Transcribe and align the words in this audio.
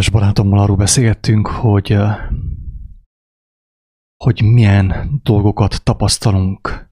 kedves 0.00 0.20
barátommal 0.20 0.58
arról 0.58 0.76
beszélgettünk, 0.76 1.46
hogy, 1.46 1.96
hogy 4.24 4.42
milyen 4.42 5.20
dolgokat 5.22 5.82
tapasztalunk, 5.82 6.90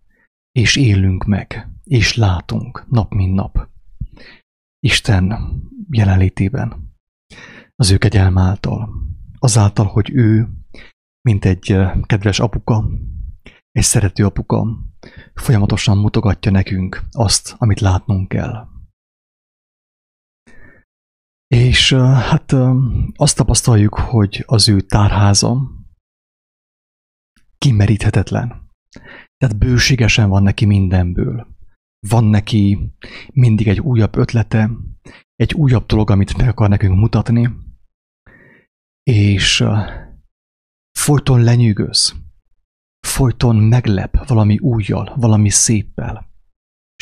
és 0.53 0.77
élünk 0.77 1.25
meg, 1.25 1.69
és 1.85 2.17
látunk 2.17 2.87
nap 2.89 3.13
mint 3.13 3.35
nap. 3.35 3.69
Isten 4.81 5.53
jelenlétében, 5.91 6.95
az 7.77 7.91
ő 7.91 7.99
kegyelm 7.99 8.39
által, 8.39 8.91
azáltal, 9.39 9.87
hogy 9.87 10.11
ő, 10.13 10.49
mint 11.29 11.45
egy 11.45 11.77
kedves 12.03 12.41
apuka, 12.41 12.89
egy 13.71 13.85
szerető 13.85 14.25
apuka, 14.25 14.67
folyamatosan 15.35 15.99
mutogatja 15.99 16.51
nekünk 16.51 17.03
azt, 17.11 17.55
amit 17.59 17.81
látnunk 17.81 18.29
kell. 18.29 18.69
És 21.49 21.93
hát 21.93 22.53
azt 23.17 23.37
tapasztaljuk, 23.37 23.95
hogy 23.95 24.43
az 24.47 24.69
ő 24.69 24.81
tárháza 24.81 25.71
kimeríthetetlen. 27.59 28.71
Tehát 29.37 29.59
bőségesen 29.59 30.29
van 30.29 30.43
neki 30.43 30.65
mindenből. 30.65 31.47
Van 32.09 32.25
neki 32.25 32.93
mindig 33.33 33.69
egy 33.69 33.81
újabb 33.81 34.17
ötlete, 34.17 34.71
egy 35.35 35.55
újabb 35.55 35.87
dolog, 35.87 36.11
amit 36.11 36.37
meg 36.37 36.49
akar 36.49 36.69
nekünk 36.69 36.99
mutatni, 36.99 37.51
és 39.03 39.65
folyton 40.99 41.43
lenyűgöz, 41.43 42.15
folyton 43.07 43.57
meglep 43.57 44.29
valami 44.29 44.59
újjal, 44.59 45.15
valami 45.17 45.51
széppel. 45.51 46.28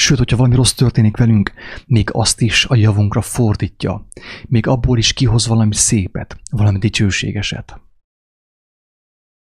Sőt, 0.01 0.19
hogyha 0.19 0.37
valami 0.37 0.55
rossz 0.55 0.73
történik 0.73 1.17
velünk, 1.17 1.53
még 1.87 2.09
azt 2.13 2.41
is 2.41 2.65
a 2.65 2.75
javunkra 2.75 3.23
fordítja. 3.23 4.07
Még 4.49 4.67
abból 4.67 4.99
is 4.99 5.13
kihoz 5.13 5.47
valami 5.47 5.75
szépet, 5.75 6.41
valami 6.51 6.79
dicsőségeset. 6.79 7.81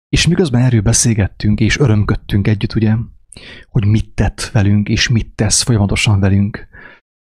És 0.09 0.27
miközben 0.27 0.63
erről 0.63 0.81
beszélgettünk, 0.81 1.61
és 1.61 1.79
örömködtünk 1.79 2.49
együtt, 2.49 2.75
ugye, 2.75 2.97
hogy 3.65 3.87
mit 3.87 4.15
tett 4.15 4.41
velünk, 4.41 4.89
és 4.89 5.09
mit 5.09 5.35
tesz 5.35 5.63
folyamatosan 5.63 6.21
velünk 6.21 6.69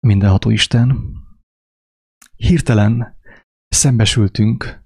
mindenható 0.06 0.50
Isten, 0.50 1.14
hirtelen 2.36 3.18
szembesültünk 3.68 4.84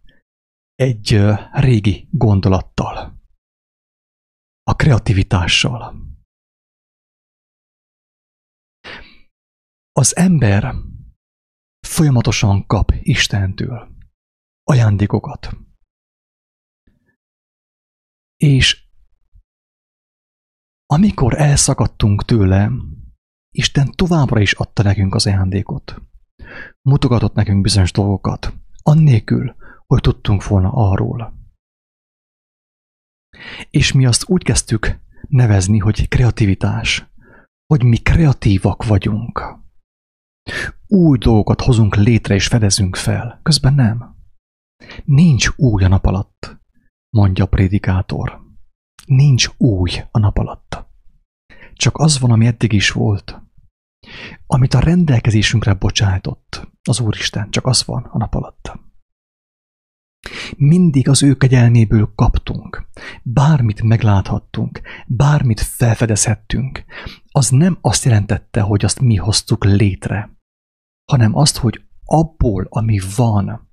egy 0.74 1.20
régi 1.52 2.08
gondolattal, 2.10 3.22
a 4.62 4.74
kreativitással. 4.76 6.13
Az 9.96 10.16
ember 10.16 10.74
folyamatosan 11.86 12.66
kap 12.66 12.92
Istentől 13.00 13.96
ajándékokat. 14.62 15.56
És 18.36 18.88
amikor 20.86 21.34
elszakadtunk 21.40 22.24
tőle, 22.24 22.70
Isten 23.50 23.90
továbbra 23.90 24.40
is 24.40 24.52
adta 24.52 24.82
nekünk 24.82 25.14
az 25.14 25.26
ajándékot. 25.26 26.02
Mutogatott 26.82 27.34
nekünk 27.34 27.60
bizonyos 27.60 27.92
dolgokat, 27.92 28.52
annélkül, 28.82 29.56
hogy 29.86 30.00
tudtunk 30.00 30.46
volna 30.46 30.70
arról. 30.72 31.34
És 33.70 33.92
mi 33.92 34.06
azt 34.06 34.28
úgy 34.28 34.42
kezdtük 34.42 35.00
nevezni, 35.28 35.78
hogy 35.78 36.08
kreativitás, 36.08 37.06
hogy 37.66 37.84
mi 37.84 37.96
kreatívak 37.96 38.84
vagyunk. 38.84 39.62
Új 40.86 41.18
dolgokat 41.18 41.60
hozunk 41.60 41.94
létre 41.94 42.34
és 42.34 42.46
fedezünk 42.46 42.96
fel, 42.96 43.40
közben 43.42 43.74
nem. 43.74 44.16
Nincs 45.04 45.48
új 45.56 45.84
a 45.84 45.88
nap 45.88 46.06
alatt, 46.06 46.60
mondja 47.10 47.44
a 47.44 47.48
prédikátor. 47.48 48.40
Nincs 49.06 49.48
új 49.56 49.90
a 50.10 50.18
nap 50.18 50.38
alatt. 50.38 50.86
Csak 51.72 51.96
az 51.96 52.18
van, 52.18 52.30
ami 52.30 52.46
eddig 52.46 52.72
is 52.72 52.90
volt. 52.90 53.42
Amit 54.46 54.74
a 54.74 54.80
rendelkezésünkre 54.80 55.74
bocsájtott 55.74 56.70
az 56.82 57.00
Úristen, 57.00 57.50
csak 57.50 57.66
az 57.66 57.84
van 57.84 58.02
a 58.02 58.18
nap 58.18 58.34
alatt. 58.34 58.72
Mindig 60.56 61.08
az 61.08 61.22
ő 61.22 61.34
kegyelméből 61.34 62.12
kaptunk. 62.14 62.88
Bármit 63.22 63.82
megláthattunk, 63.82 64.80
bármit 65.06 65.60
felfedezhettünk. 65.60 66.84
Az 67.30 67.48
nem 67.48 67.78
azt 67.80 68.04
jelentette, 68.04 68.60
hogy 68.60 68.84
azt 68.84 69.00
mi 69.00 69.16
hoztuk 69.16 69.64
létre, 69.64 70.33
hanem 71.04 71.36
azt, 71.36 71.56
hogy 71.56 71.84
abból, 72.04 72.66
ami 72.68 73.00
van, 73.16 73.70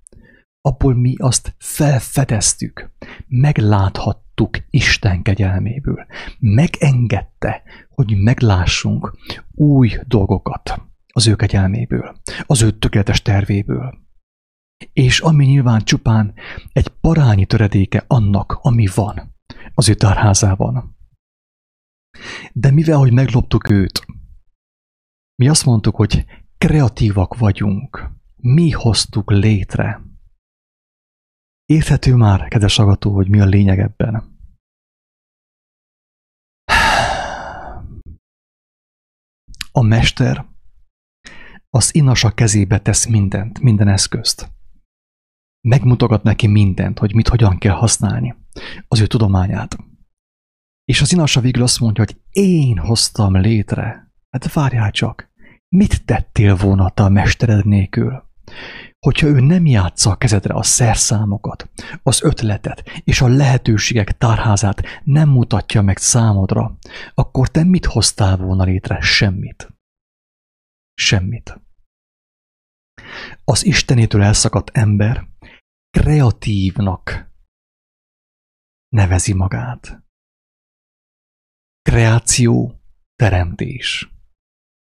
abból 0.62 0.96
mi 0.96 1.16
azt 1.18 1.56
felfedeztük, 1.58 2.92
megláthattuk 3.28 4.58
Isten 4.70 5.22
kegyelméből. 5.22 6.06
Megengedte, 6.40 7.64
hogy 7.90 8.18
meglássunk 8.18 9.18
új 9.52 9.92
dolgokat 10.08 10.82
az 11.14 11.28
ő 11.28 11.36
kegyelméből, 11.36 12.16
az 12.46 12.62
ő 12.62 12.72
tökéletes 12.72 13.22
tervéből. 13.22 14.00
És 14.94 15.20
ami 15.20 15.46
nyilván 15.46 15.84
csupán 15.84 16.34
egy 16.74 16.88
parányi 16.88 17.46
töredéke 17.46 18.04
annak, 18.08 18.60
ami 18.62 18.88
van 18.96 19.36
az 19.74 19.90
ő 19.90 19.94
tárházában. 19.94 20.98
De 22.54 22.72
mivel, 22.72 22.98
hogy 22.98 23.14
megloptuk 23.14 23.70
őt, 23.70 24.06
mi 25.36 25.48
azt 25.48 25.66
mondtuk, 25.66 25.96
hogy 25.96 26.26
kreatívak 26.62 27.38
vagyunk. 27.38 28.10
Mi 28.36 28.72
hoztuk 28.72 29.32
létre. 29.32 30.02
Érthető 31.66 32.16
már, 32.16 32.48
kedves 32.48 32.80
agató, 32.80 33.14
hogy 33.14 33.30
mi 33.30 33.40
a 33.40 33.46
lényeg 33.46 33.80
ebben. 33.80 34.40
A 39.72 39.82
mester 39.82 40.46
az 41.70 41.96
inasa 41.96 42.32
kezébe 42.34 42.80
tesz 42.80 43.06
mindent, 43.06 43.60
minden 43.60 43.88
eszközt. 43.88 44.52
Megmutogat 45.68 46.24
neki 46.24 46.48
mindent, 46.48 47.00
hogy 47.00 47.16
mit 47.16 47.28
hogyan 47.28 47.58
kell 47.58 47.76
használni, 47.76 48.36
az 48.88 49.00
ő 49.00 49.08
tudományát. 49.08 49.78
És 50.86 51.02
az 51.02 51.12
inasa 51.12 51.42
végül 51.42 51.64
azt 51.64 51.80
mondja, 51.80 52.04
hogy 52.04 52.22
én 52.30 52.78
hoztam 52.78 53.36
létre. 53.36 54.12
Hát 54.30 54.54
várjál 54.54 54.92
csak, 54.92 55.31
Mit 55.76 56.06
tettél 56.06 56.56
volna 56.56 56.90
te 56.90 57.04
a 57.04 57.10
mestered 57.10 57.66
nélkül? 57.66 58.30
Hogyha 59.00 59.28
ő 59.28 59.40
nem 59.40 59.66
játsza 59.66 60.10
a 60.10 60.16
kezedre 60.16 60.54
a 60.54 60.64
szerszámokat, 60.64 61.70
az 62.04 62.24
ötletet 62.24 62.84
és 63.04 63.22
a 63.22 63.28
lehetőségek 63.28 64.18
tárházát 64.18 64.82
nem 65.04 65.30
mutatja 65.30 65.82
meg 65.82 65.98
számodra, 65.98 66.78
akkor 67.14 67.48
te 67.50 67.64
mit 67.64 67.86
hoztál 67.86 68.38
volna 68.38 68.64
létre? 68.64 69.02
Semmit. 69.02 69.74
Semmit. 70.94 71.62
Az 73.44 73.66
Istenétől 73.66 74.24
elszakadt 74.24 74.70
ember 74.70 75.28
kreatívnak 75.90 77.32
nevezi 78.90 79.34
magát. 79.34 80.04
Kreáció, 81.82 82.82
teremtés. 83.16 84.12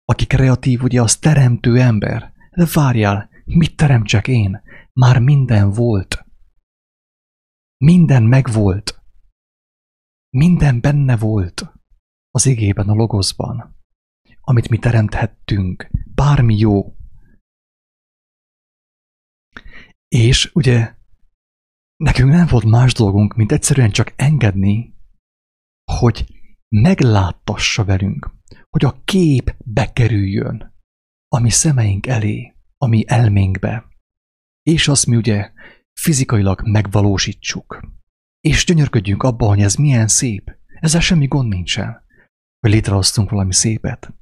Aki 0.08 0.26
kreatív, 0.26 0.82
ugye 0.82 1.02
az 1.02 1.16
teremtő 1.16 1.80
ember. 1.80 2.32
De 2.50 2.66
várjál, 2.74 3.30
mit 3.44 3.76
teremtsek 3.76 4.28
én? 4.28 4.62
Már 4.92 5.18
minden 5.20 5.70
volt. 5.70 6.24
Minden 7.76 8.22
megvolt. 8.22 9.02
Minden 10.30 10.80
benne 10.80 11.16
volt 11.16 11.72
az 12.30 12.46
igében, 12.46 12.88
a 12.88 12.94
logoszban, 12.94 13.76
amit 14.40 14.68
mi 14.68 14.78
teremthettünk, 14.78 15.90
bármi 16.14 16.58
jó. 16.58 16.96
És 20.08 20.50
ugye 20.54 20.94
nekünk 21.96 22.30
nem 22.30 22.46
volt 22.46 22.64
más 22.64 22.92
dolgunk, 22.92 23.34
mint 23.34 23.52
egyszerűen 23.52 23.90
csak 23.90 24.12
engedni, 24.16 24.94
hogy 25.92 26.26
megláttassa 26.68 27.84
velünk, 27.84 28.35
hogy 28.70 28.84
a 28.84 29.00
kép 29.04 29.54
bekerüljön 29.64 30.74
a 31.28 31.40
mi 31.40 31.50
szemeink 31.50 32.06
elé, 32.06 32.54
a 32.78 32.86
mi 32.86 33.04
elménkbe, 33.06 33.86
és 34.62 34.88
azt 34.88 35.06
mi 35.06 35.16
ugye 35.16 35.50
fizikailag 35.92 36.68
megvalósítsuk. 36.68 37.80
És 38.40 38.64
gyönyörködjünk 38.64 39.22
abban, 39.22 39.48
hogy 39.48 39.60
ez 39.60 39.74
milyen 39.74 40.08
szép. 40.08 40.56
Ezzel 40.80 41.00
semmi 41.00 41.26
gond 41.26 41.48
nincsen, 41.48 42.04
hogy 42.60 42.70
létrehoztunk 42.70 43.30
valami 43.30 43.52
szépet. 43.52 44.14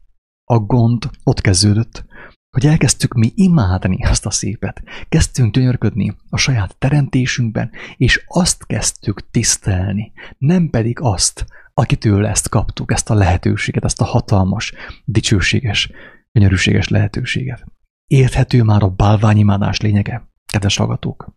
A 0.44 0.58
gond 0.58 1.10
ott 1.22 1.40
kezdődött, 1.40 2.04
hogy 2.50 2.66
elkezdtük 2.66 3.14
mi 3.14 3.32
imádni 3.34 4.04
azt 4.04 4.26
a 4.26 4.30
szépet. 4.30 4.82
Kezdtünk 5.08 5.54
gyönyörködni 5.54 6.16
a 6.28 6.36
saját 6.36 6.76
teremtésünkben, 6.78 7.70
és 7.96 8.24
azt 8.26 8.66
kezdtük 8.66 9.30
tisztelni, 9.30 10.12
nem 10.38 10.70
pedig 10.70 10.98
azt, 11.00 11.46
akitől 11.74 12.26
ezt 12.26 12.48
kaptuk, 12.48 12.92
ezt 12.92 13.10
a 13.10 13.14
lehetőséget, 13.14 13.84
ezt 13.84 14.00
a 14.00 14.04
hatalmas, 14.04 14.72
dicsőséges, 15.04 15.90
gyönyörűséges 16.32 16.88
lehetőséget. 16.88 17.64
Érthető 18.06 18.62
már 18.62 18.82
a 18.82 18.90
bálványimádás 18.90 19.80
lényege? 19.80 20.28
kedves 20.46 20.76
hallgatók. 20.76 21.34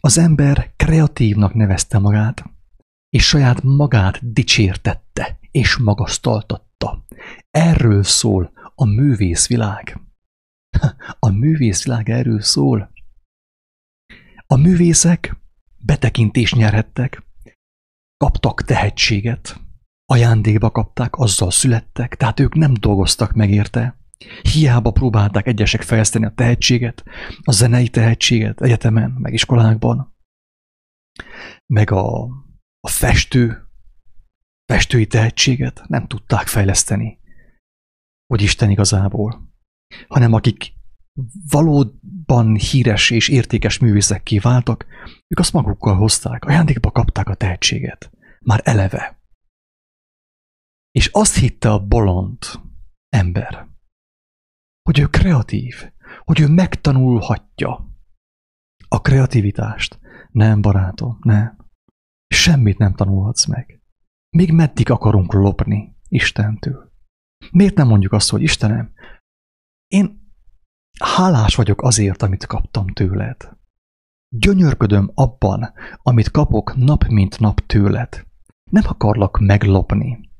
Az 0.00 0.18
ember 0.18 0.72
kreatívnak 0.76 1.54
nevezte 1.54 1.98
magát, 1.98 2.44
és 3.08 3.26
saját 3.26 3.62
magát 3.62 4.32
dicsértette 4.32 5.38
és 5.50 5.76
magasztaltatta. 5.76 7.06
Erről 7.50 8.02
szól 8.02 8.52
a 8.74 8.84
művészvilág. 8.84 10.00
A 11.18 11.30
művészvilág 11.30 12.10
erről 12.10 12.40
szól. 12.40 12.92
A 14.46 14.56
művészek 14.56 15.36
betekintést 15.78 16.54
nyerhettek, 16.54 17.22
kaptak 18.22 18.62
tehetséget, 18.62 19.60
ajándékba 20.04 20.70
kapták, 20.70 21.14
azzal 21.14 21.50
születtek, 21.50 22.14
tehát 22.16 22.40
ők 22.40 22.54
nem 22.54 22.74
dolgoztak 22.74 23.32
meg 23.32 23.50
érte. 23.50 23.98
Hiába 24.42 24.90
próbálták 24.90 25.46
egyesek 25.46 25.82
fejleszteni 25.82 26.24
a 26.24 26.34
tehetséget, 26.34 27.04
a 27.42 27.52
zenei 27.52 27.88
tehetséget 27.88 28.60
egyetemen, 28.60 29.10
meg 29.10 29.32
iskolákban, 29.32 30.16
meg 31.66 31.90
a, 31.90 32.22
a 32.80 32.88
festő, 32.88 33.68
festői 34.72 35.06
tehetséget 35.06 35.82
nem 35.86 36.06
tudták 36.06 36.46
fejleszteni, 36.46 37.18
hogy 38.26 38.42
Isten 38.42 38.70
igazából, 38.70 39.54
hanem 40.08 40.32
akik 40.32 40.72
valóban 41.48 42.54
híres 42.54 43.10
és 43.10 43.28
értékes 43.28 43.78
művészekké 43.78 44.38
váltak, 44.38 44.86
ők 45.28 45.38
azt 45.38 45.52
magukkal 45.52 45.96
hozták, 45.96 46.44
ajándékba 46.44 46.90
kapták 46.90 47.28
a 47.28 47.34
tehetséget. 47.34 48.11
Már 48.42 48.60
eleve. 48.64 49.20
És 50.90 51.06
azt 51.12 51.36
hitte 51.36 51.70
a 51.70 51.86
bolond 51.86 52.38
ember, 53.08 53.68
hogy 54.82 54.98
ő 54.98 55.06
kreatív, 55.06 55.92
hogy 56.24 56.40
ő 56.40 56.48
megtanulhatja 56.48 57.90
a 58.88 59.00
kreativitást. 59.00 60.00
Nem, 60.30 60.60
barátom, 60.60 61.18
nem. 61.20 61.70
Semmit 62.26 62.78
nem 62.78 62.94
tanulhatsz 62.94 63.46
meg. 63.46 63.82
Még 64.36 64.52
meddig 64.52 64.90
akarunk 64.90 65.32
lopni 65.32 65.96
Istentől? 66.08 66.92
Miért 67.50 67.74
nem 67.74 67.88
mondjuk 67.88 68.12
azt, 68.12 68.30
hogy 68.30 68.42
Istenem, 68.42 68.92
én 69.86 70.34
hálás 70.98 71.54
vagyok 71.54 71.82
azért, 71.82 72.22
amit 72.22 72.46
kaptam 72.46 72.86
tőled. 72.86 73.56
Gyönyörködöm 74.28 75.10
abban, 75.14 75.72
amit 76.02 76.30
kapok 76.30 76.74
nap 76.76 77.04
mint 77.04 77.38
nap 77.40 77.60
tőled. 77.60 78.26
Nem 78.72 78.82
akarlak 78.86 79.38
meglopni. 79.38 80.30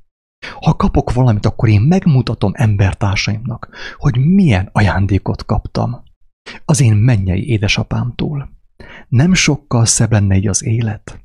Ha 0.61 0.75
kapok 0.75 1.13
valamit, 1.13 1.45
akkor 1.45 1.69
én 1.69 1.81
megmutatom 1.81 2.51
embertársaimnak, 2.55 3.69
hogy 3.97 4.17
milyen 4.17 4.69
ajándékot 4.71 5.45
kaptam. 5.45 6.03
Az 6.65 6.81
én 6.81 6.95
mennyei 6.95 7.47
édesapámtól. 7.49 8.49
Nem 9.07 9.33
sokkal 9.33 9.85
szebb 9.85 10.11
lenne 10.11 10.35
így 10.35 10.47
az 10.47 10.63
élet. 10.63 11.23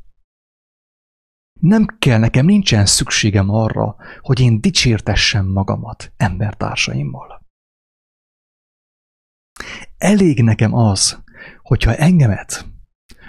Nem 1.61 1.87
kell, 1.99 2.19
nekem 2.19 2.47
nincsen 2.47 2.87
szükségem 2.87 3.51
arra, 3.51 3.97
hogy 4.21 4.41
én 4.41 4.61
dicsértessem 4.61 5.47
magamat 5.47 6.13
embertársaimmal. 6.17 7.47
Elég 9.99 10.43
nekem 10.43 10.75
az, 10.75 11.23
hogyha 11.63 11.95
engemet 11.95 12.67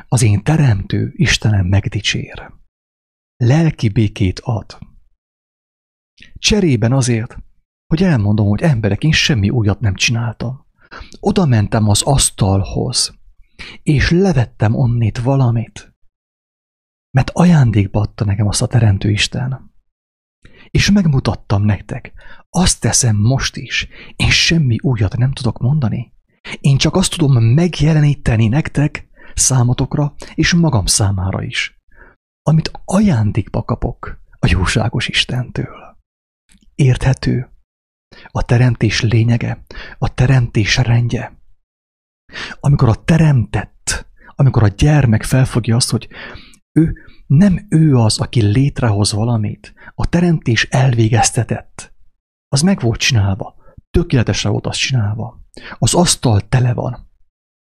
az 0.08 0.22
én 0.22 0.44
teremtő 0.44 1.12
Istenem 1.16 1.66
megdicsér. 1.66 2.59
Lelki 3.44 3.90
békét 3.90 4.40
ad. 4.40 4.78
Cserében 6.34 6.92
azért, 6.92 7.38
hogy 7.88 8.04
elmondom, 8.04 8.48
hogy 8.48 8.62
emberek, 8.62 9.04
én 9.04 9.12
semmi 9.12 9.50
újat 9.50 9.80
nem 9.80 9.96
csináltam. 9.96 10.66
Oda 11.20 11.46
mentem 11.46 11.90
az 11.90 12.02
asztalhoz, 12.02 13.20
és 13.84 14.10
levettem 14.10 14.76
onnét 14.76 15.18
valamit, 15.18 15.96
mert 17.12 17.30
ajándékba 17.30 18.00
adta 18.00 18.26
nekem 18.26 18.48
azt 18.48 18.62
a 18.62 18.68
Teremtő 18.68 19.10
Isten. 19.10 19.72
És 20.70 20.92
megmutattam 20.92 21.64
nektek, 21.64 22.14
azt 22.50 22.82
teszem 22.82 23.16
most 23.16 23.56
is, 23.56 23.88
én 24.16 24.30
semmi 24.30 24.76
újat 24.82 25.18
nem 25.18 25.32
tudok 25.32 25.58
mondani. 25.58 26.14
Én 26.60 26.78
csak 26.78 26.96
azt 26.96 27.18
tudom 27.18 27.44
megjeleníteni 27.44 28.48
nektek, 28.48 29.08
számotokra, 29.34 30.14
és 30.34 30.54
magam 30.54 30.86
számára 30.86 31.44
is, 31.44 31.79
amit 32.50 32.72
ajándékba 32.86 33.64
kapok 33.64 34.22
a 34.40 34.48
jóságos 34.50 35.08
Istentől. 35.08 35.98
Érthető? 36.76 37.50
A 38.28 38.44
teremtés 38.44 39.02
lényege, 39.02 39.64
a 39.98 40.14
teremtés 40.14 40.78
rendje. 40.78 41.38
Amikor 42.60 42.90
a 42.90 43.04
teremtett, 43.04 44.08
amikor 44.36 44.64
a 44.64 44.68
gyermek 44.68 45.24
felfogja 45.24 45.76
azt, 45.76 45.90
hogy 45.90 46.08
ő 46.72 46.94
nem 47.28 47.66
ő 47.70 47.96
az, 47.96 48.20
aki 48.20 48.42
létrehoz 48.42 49.12
valamit, 49.12 49.74
a 49.96 50.10
teremtés 50.10 50.64
elvégeztetett. 50.64 51.94
Az 52.48 52.62
meg 52.62 52.80
volt 52.80 53.00
csinálva, 53.00 53.56
tökéletesre 53.92 54.50
volt 54.50 54.68
azt 54.68 54.80
csinálva. 54.80 55.40
Az 55.80 55.94
asztal 55.94 56.42
tele 56.42 56.74
van. 56.74 57.10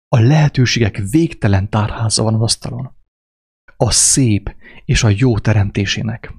A 0.08 0.20
lehetőségek 0.20 0.98
végtelen 1.10 1.70
tárháza 1.70 2.24
van 2.24 2.34
az 2.34 2.42
asztalon. 2.42 2.98
A 3.84 3.92
szép 3.92 4.56
és 4.86 5.04
a 5.04 5.14
jó 5.16 5.40
teremtésének. 5.40 6.34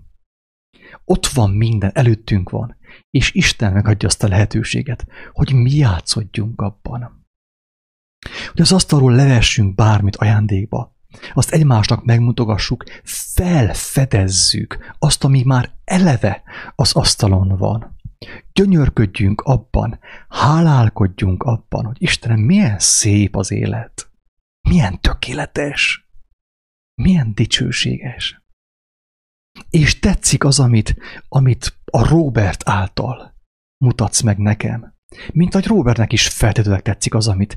Ott 1.05 1.27
van 1.27 1.51
minden, 1.51 1.91
előttünk 1.95 2.51
van, 2.51 2.77
és 3.11 3.35
Isten 3.35 3.73
megadja 3.73 4.09
azt 4.09 4.23
a 4.23 4.29
lehetőséget, 4.29 5.07
hogy 5.33 5.53
mi 5.53 5.71
játszodjunk 5.71 6.61
abban. 6.61 7.27
Hogy 8.51 8.61
az 8.61 8.73
asztalról 8.73 9.15
levessünk 9.15 9.75
bármit 9.75 10.17
ajándékba, 10.17 10.97
azt 11.35 11.51
egymásnak 11.53 12.05
megmutogassuk, 12.05 12.85
felfedezzük 13.05 14.95
azt, 14.99 15.25
ami 15.25 15.43
már 15.43 15.75
eleve 15.85 16.43
az 16.75 16.93
asztalon 16.93 17.57
van. 17.57 17.97
Gyönyörködjünk 18.53 19.41
abban, 19.41 19.99
hálálkodjunk 20.29 21.43
abban, 21.43 21.85
hogy 21.85 21.97
Istenem, 21.99 22.41
milyen 22.41 22.79
szép 22.79 23.37
az 23.37 23.51
élet, 23.51 24.11
milyen 24.69 25.01
tökéletes, 25.01 26.10
milyen 27.01 27.35
dicsőséges. 27.35 28.43
És 29.71 29.99
tetszik 29.99 30.45
az, 30.45 30.61
amit, 30.61 30.97
amit 31.29 31.81
a 31.85 32.09
Robert 32.09 32.69
által 32.69 33.35
mutatsz 33.85 34.21
meg 34.21 34.39
nekem. 34.39 34.95
Mint 35.33 35.53
hogy 35.53 35.67
Robertnek 35.67 36.13
is 36.13 36.29
feltétlenül 36.29 36.81
tetszik 36.81 37.15
az, 37.15 37.29
amit 37.29 37.57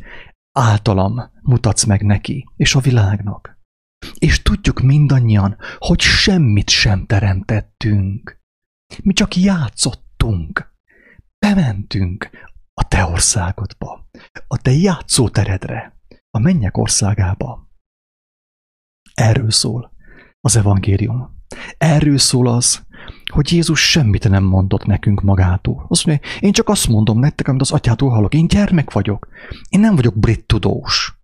általam 0.52 1.32
mutatsz 1.42 1.84
meg 1.84 2.02
neki, 2.02 2.46
és 2.56 2.76
a 2.76 2.80
világnak. 2.80 3.62
És 4.18 4.42
tudjuk 4.42 4.80
mindannyian, 4.80 5.58
hogy 5.78 6.00
semmit 6.00 6.70
sem 6.70 7.06
teremtettünk. 7.06 8.42
Mi 9.04 9.14
csak 9.14 9.36
játszottunk. 9.36 10.72
Bementünk 11.40 12.30
a 12.74 12.88
te 12.88 13.06
országodba, 13.06 14.10
a 14.48 14.58
te 14.58 14.72
játszóteredre, 14.72 15.98
a 16.30 16.40
mennyek 16.40 16.78
országába. 16.78 17.73
Erről 19.14 19.52
szól 19.52 19.92
az 20.42 20.56
evangélium. 20.56 21.42
Erről 21.78 22.18
szól 22.18 22.48
az, 22.48 22.82
hogy 23.32 23.52
Jézus 23.52 23.90
semmit 23.90 24.30
nem 24.30 24.44
mondott 24.44 24.86
nekünk 24.86 25.22
magától. 25.22 25.86
Azt 25.90 26.06
mondja, 26.06 26.30
én 26.40 26.52
csak 26.52 26.70
azt 26.70 26.88
mondom 26.88 27.20
nektek, 27.20 27.48
amit 27.48 27.62
az 27.62 27.72
atyától 27.72 28.10
hallok. 28.10 28.34
Én 28.34 28.48
gyermek 28.48 28.92
vagyok. 28.92 29.28
Én 29.70 29.80
nem 29.80 29.96
vagyok 29.96 30.20
brit 30.20 30.46
tudós. 30.46 31.18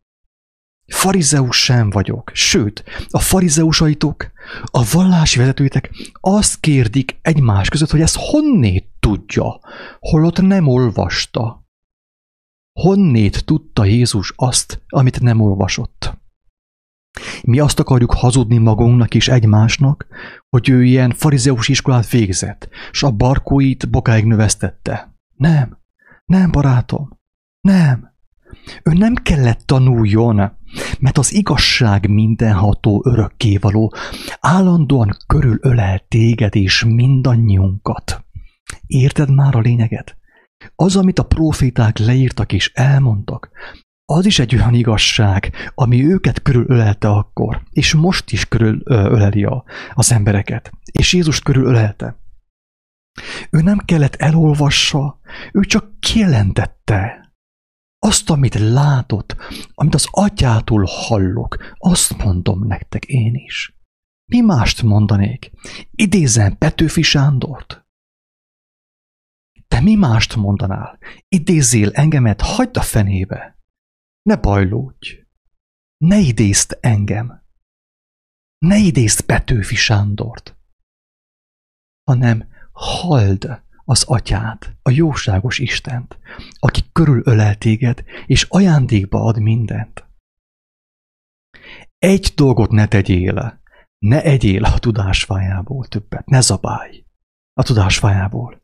Farizeus 0.88 1.64
sem 1.64 1.90
vagyok. 1.90 2.32
Sőt, 2.34 2.84
a 3.10 3.20
farizeusaitok, 3.20 4.32
a 4.66 4.84
vallási 4.92 5.40
vezetőitek 5.40 5.92
azt 6.22 6.60
kérdik 6.60 7.18
egymás 7.22 7.70
között, 7.70 7.90
hogy 7.90 8.02
ezt 8.02 8.18
honnét 8.20 8.88
tudja, 9.00 9.60
holott 10.00 10.42
nem 10.42 10.68
olvasta. 10.68 11.68
Honnét 12.80 13.46
tudta 13.46 13.86
Jézus 13.86 14.34
azt, 14.36 14.82
amit 14.88 15.20
nem 15.20 15.42
olvasott? 15.42 16.19
Mi 17.44 17.60
azt 17.60 17.80
akarjuk 17.80 18.14
hazudni 18.14 18.58
magunknak 18.58 19.16
és 19.16 19.28
egymásnak, 19.28 20.08
hogy 20.50 20.70
ő 20.70 20.84
ilyen 20.84 21.12
farizeus 21.12 21.68
iskolát 21.68 22.10
végzett, 22.10 22.70
s 22.92 23.04
a 23.04 23.12
barkóit 23.12 23.90
bokáig 23.90 24.26
növesztette. 24.26 25.14
Nem, 25.36 25.78
nem, 26.26 26.52
barátom, 26.52 27.20
nem. 27.62 28.14
Ő 28.84 28.94
nem 28.94 29.14
kellett 29.14 29.62
tanuljon, 29.66 30.36
mert 31.00 31.18
az 31.18 31.34
igazság 31.34 32.10
mindenható 32.10 33.02
örökkévaló 33.06 33.94
állandóan 34.40 35.18
körülölel 35.28 36.06
téged 36.08 36.56
és 36.56 36.84
mindannyiunkat. 36.84 38.24
Érted 38.86 39.34
már 39.34 39.56
a 39.56 39.60
lényeget? 39.60 40.18
Az, 40.76 40.96
amit 40.96 41.20
a 41.20 41.26
proféták 41.26 41.98
leírtak 41.98 42.54
és 42.54 42.72
elmondtak, 42.74 43.50
az 44.12 44.26
is 44.26 44.40
egy 44.40 44.56
olyan 44.56 44.74
igazság, 44.74 45.54
ami 45.76 46.06
őket 46.06 46.42
körülölelte 46.42 47.10
akkor, 47.10 47.64
és 47.72 47.94
most 47.94 48.32
is 48.32 48.46
körülöleli 48.46 49.48
az 49.94 50.12
embereket. 50.12 50.72
És 50.92 51.14
Jézus 51.14 51.40
körülölelte. 51.40 52.20
Ő 53.50 53.62
nem 53.62 53.78
kellett 53.78 54.16
elolvassa, 54.16 55.20
ő 55.52 55.62
csak 55.62 56.00
kijelentette. 56.00 57.32
Azt, 58.00 58.30
amit 58.30 58.60
látott, 58.60 59.36
amit 59.74 59.94
az 59.94 60.08
atyától 60.12 60.84
hallok, 60.88 61.58
azt 61.78 62.24
mondom 62.24 62.68
nektek 62.68 63.06
én 63.06 63.36
is. 63.36 63.76
Mi 64.32 64.40
mást 64.40 64.84
mondanék? 64.84 65.52
Idézem 65.92 66.58
Petőfi 66.58 67.02
Sándort? 67.02 67.86
Te 69.68 69.82
mi 69.82 69.96
mást 69.96 70.36
mondanál? 70.36 70.98
Idézzél 71.28 71.90
engemet, 71.94 72.42
hagyd 72.42 72.78
a 72.78 72.82
fenébe. 72.82 73.59
Ne 74.22 74.36
bajlódj. 74.36 75.24
Ne 75.98 76.18
idézd 76.18 76.78
engem. 76.82 77.44
Ne 78.58 78.78
idézd 78.78 79.22
Petőfi 79.22 79.76
Sándort. 79.76 80.58
Hanem 82.04 82.50
halld 82.72 83.64
az 83.86 84.04
atyát, 84.04 84.78
a 84.82 84.90
jóságos 84.90 85.60
Istent, 85.60 86.20
aki 86.60 86.82
körülölel 86.92 87.58
téged, 87.58 88.04
és 88.26 88.44
ajándékba 88.44 89.24
ad 89.24 89.40
mindent. 89.40 90.08
Egy 91.98 92.34
dolgot 92.36 92.72
ne 92.72 92.88
tegyél, 92.88 93.62
ne 93.98 94.24
egyél 94.24 94.64
a 94.64 94.80
tudásfájából 94.80 95.88
többet, 95.88 96.26
ne 96.26 96.42
zabálj 96.42 97.06
a 97.54 97.64
tudásfájából, 97.64 98.62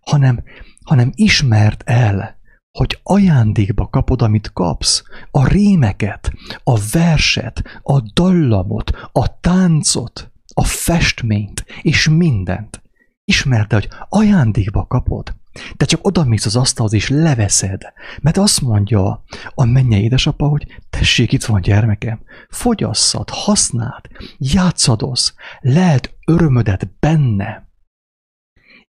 hanem, 0.00 0.44
hanem 0.84 1.10
ismerd 1.14 1.82
el, 1.84 2.39
hogy 2.72 3.00
ajándékba 3.02 3.88
kapod, 3.88 4.22
amit 4.22 4.52
kapsz, 4.52 5.02
a 5.30 5.46
rémeket, 5.46 6.32
a 6.64 6.78
verset, 6.92 7.62
a 7.82 8.00
dallamot, 8.00 9.08
a 9.12 9.40
táncot, 9.40 10.30
a 10.54 10.64
festményt 10.64 11.64
és 11.82 12.08
mindent. 12.08 12.82
Ismerte, 13.24 13.74
hogy 13.74 13.88
ajándékba 14.08 14.86
kapod. 14.86 15.34
Te 15.76 15.84
csak 15.84 16.06
oda 16.06 16.24
mész 16.24 16.46
az 16.46 16.56
asztalhoz 16.56 16.92
és 16.92 17.08
leveszed, 17.08 17.82
mert 18.20 18.36
azt 18.36 18.60
mondja 18.60 19.24
a 19.54 19.64
mennyei 19.64 20.02
édesapa, 20.02 20.48
hogy 20.48 20.66
tessék, 20.90 21.32
itt 21.32 21.44
van 21.44 21.60
gyermekem, 21.60 22.20
fogyasszad, 22.48 23.30
használd, 23.30 24.04
játszadoz, 24.38 25.34
lehet 25.60 26.16
örömödet 26.26 26.98
benne. 27.00 27.68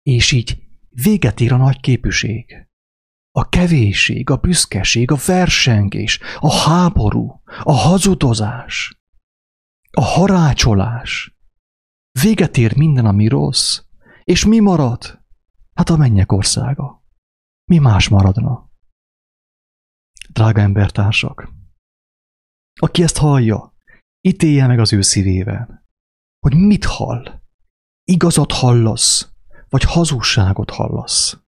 És 0.02 0.33
így 0.33 0.62
véget 0.88 1.40
ér 1.40 1.52
a 1.52 1.56
nagy 1.56 1.80
képűség. 1.80 2.66
A 3.36 3.48
kevésség, 3.48 4.30
a 4.30 4.36
büszkeség, 4.36 5.10
a 5.10 5.16
versengés, 5.26 6.20
a 6.38 6.52
háború, 6.52 7.42
a 7.62 7.72
hazudozás, 7.72 9.00
a 9.90 10.04
harácsolás. 10.04 11.36
Véget 12.22 12.56
ér 12.56 12.76
minden, 12.76 13.06
ami 13.06 13.28
rossz, 13.28 13.80
és 14.24 14.44
mi 14.44 14.58
marad? 14.58 15.22
Hát 15.74 15.90
a 15.90 15.96
mennyek 15.96 16.32
országa. 16.32 17.04
Mi 17.64 17.78
más 17.78 18.08
maradna? 18.08 18.70
Drága 20.28 20.60
embertársak, 20.60 21.52
aki 22.80 23.02
ezt 23.02 23.16
hallja, 23.16 23.74
ítélje 24.20 24.66
meg 24.66 24.78
az 24.78 24.92
ő 24.92 25.00
szívével, 25.00 25.84
hogy 26.38 26.54
mit 26.54 26.84
hall. 26.84 27.40
Igazat 28.04 28.52
hallasz, 28.52 29.32
vagy 29.68 29.82
hazugságot 29.82 30.70
hallasz. 30.70 31.45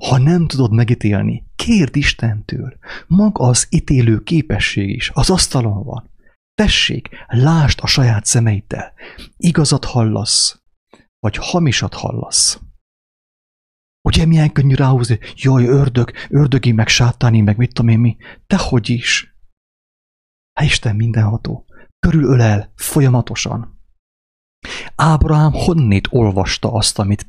Ha 0.00 0.18
nem 0.18 0.46
tudod 0.46 0.72
megítélni, 0.72 1.44
kérd 1.56 1.96
Istentől. 1.96 2.78
Maga 3.06 3.44
az 3.44 3.66
ítélő 3.70 4.22
képesség 4.22 4.88
is 4.88 5.10
az 5.14 5.30
asztalon 5.30 5.84
van. 5.84 6.10
Tessék, 6.54 7.08
lásd 7.26 7.78
a 7.82 7.86
saját 7.86 8.24
szemeiddel. 8.24 8.92
Igazat 9.36 9.84
hallasz, 9.84 10.62
vagy 11.18 11.36
hamisat 11.36 11.94
hallasz. 11.94 12.60
Ugye 14.08 14.26
milyen 14.26 14.52
könnyű 14.52 14.74
ráhúzni, 14.74 15.18
jaj, 15.34 15.64
ördög, 15.64 16.12
ördögi, 16.28 16.72
meg 16.72 16.88
sátáni, 16.88 17.40
meg 17.40 17.56
mit 17.56 17.72
tudom 17.74 17.90
én 17.90 17.98
mi. 17.98 18.16
Tehogy 18.46 18.90
is. 18.90 19.36
Hát 20.52 20.66
Isten 20.66 20.96
mindenható. 20.96 21.66
Körülölel 21.98 22.72
folyamatosan. 22.76 23.80
Ábrahám 24.94 25.52
honnét 25.52 26.08
olvasta 26.10 26.72
azt, 26.72 26.98
amit 26.98 27.26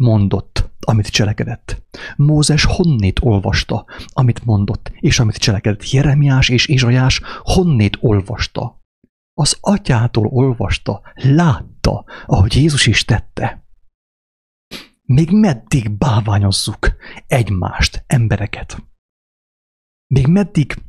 mondott, 0.00 0.70
amit 0.80 1.06
cselekedett. 1.08 1.82
Mózes 2.16 2.64
honnét 2.64 3.18
olvasta, 3.22 3.84
amit 4.06 4.44
mondott, 4.44 4.92
és 4.94 5.18
amit 5.18 5.36
cselekedett. 5.36 5.90
Jeremiás 5.90 6.48
és 6.48 6.66
Izsajás 6.66 7.20
honnét 7.42 7.98
olvasta. 8.00 8.80
Az 9.34 9.58
atyától 9.60 10.26
olvasta, 10.26 11.00
látta, 11.14 12.04
ahogy 12.26 12.56
Jézus 12.56 12.86
is 12.86 13.04
tette. 13.04 13.64
Még 15.02 15.30
meddig 15.30 15.90
báványozzuk 15.90 16.96
egymást, 17.26 18.04
embereket? 18.06 18.84
Még 20.06 20.26
meddig 20.26 20.82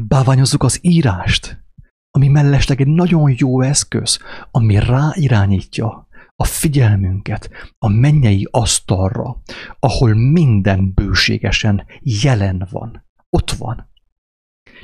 báványozzuk 0.00 0.62
az 0.62 0.78
írást, 0.82 1.64
ami 2.10 2.28
mellesleg 2.28 2.80
egy 2.80 2.86
nagyon 2.86 3.34
jó 3.36 3.60
eszköz, 3.60 4.18
ami 4.50 4.78
ráirányítja 4.78 6.08
a 6.40 6.44
figyelmünket 6.44 7.50
a 7.78 7.88
mennyei 7.88 8.48
asztalra, 8.50 9.42
ahol 9.78 10.14
minden 10.14 10.92
bőségesen 10.94 11.86
jelen 12.00 12.66
van. 12.70 13.04
Ott 13.30 13.50
van. 13.50 13.90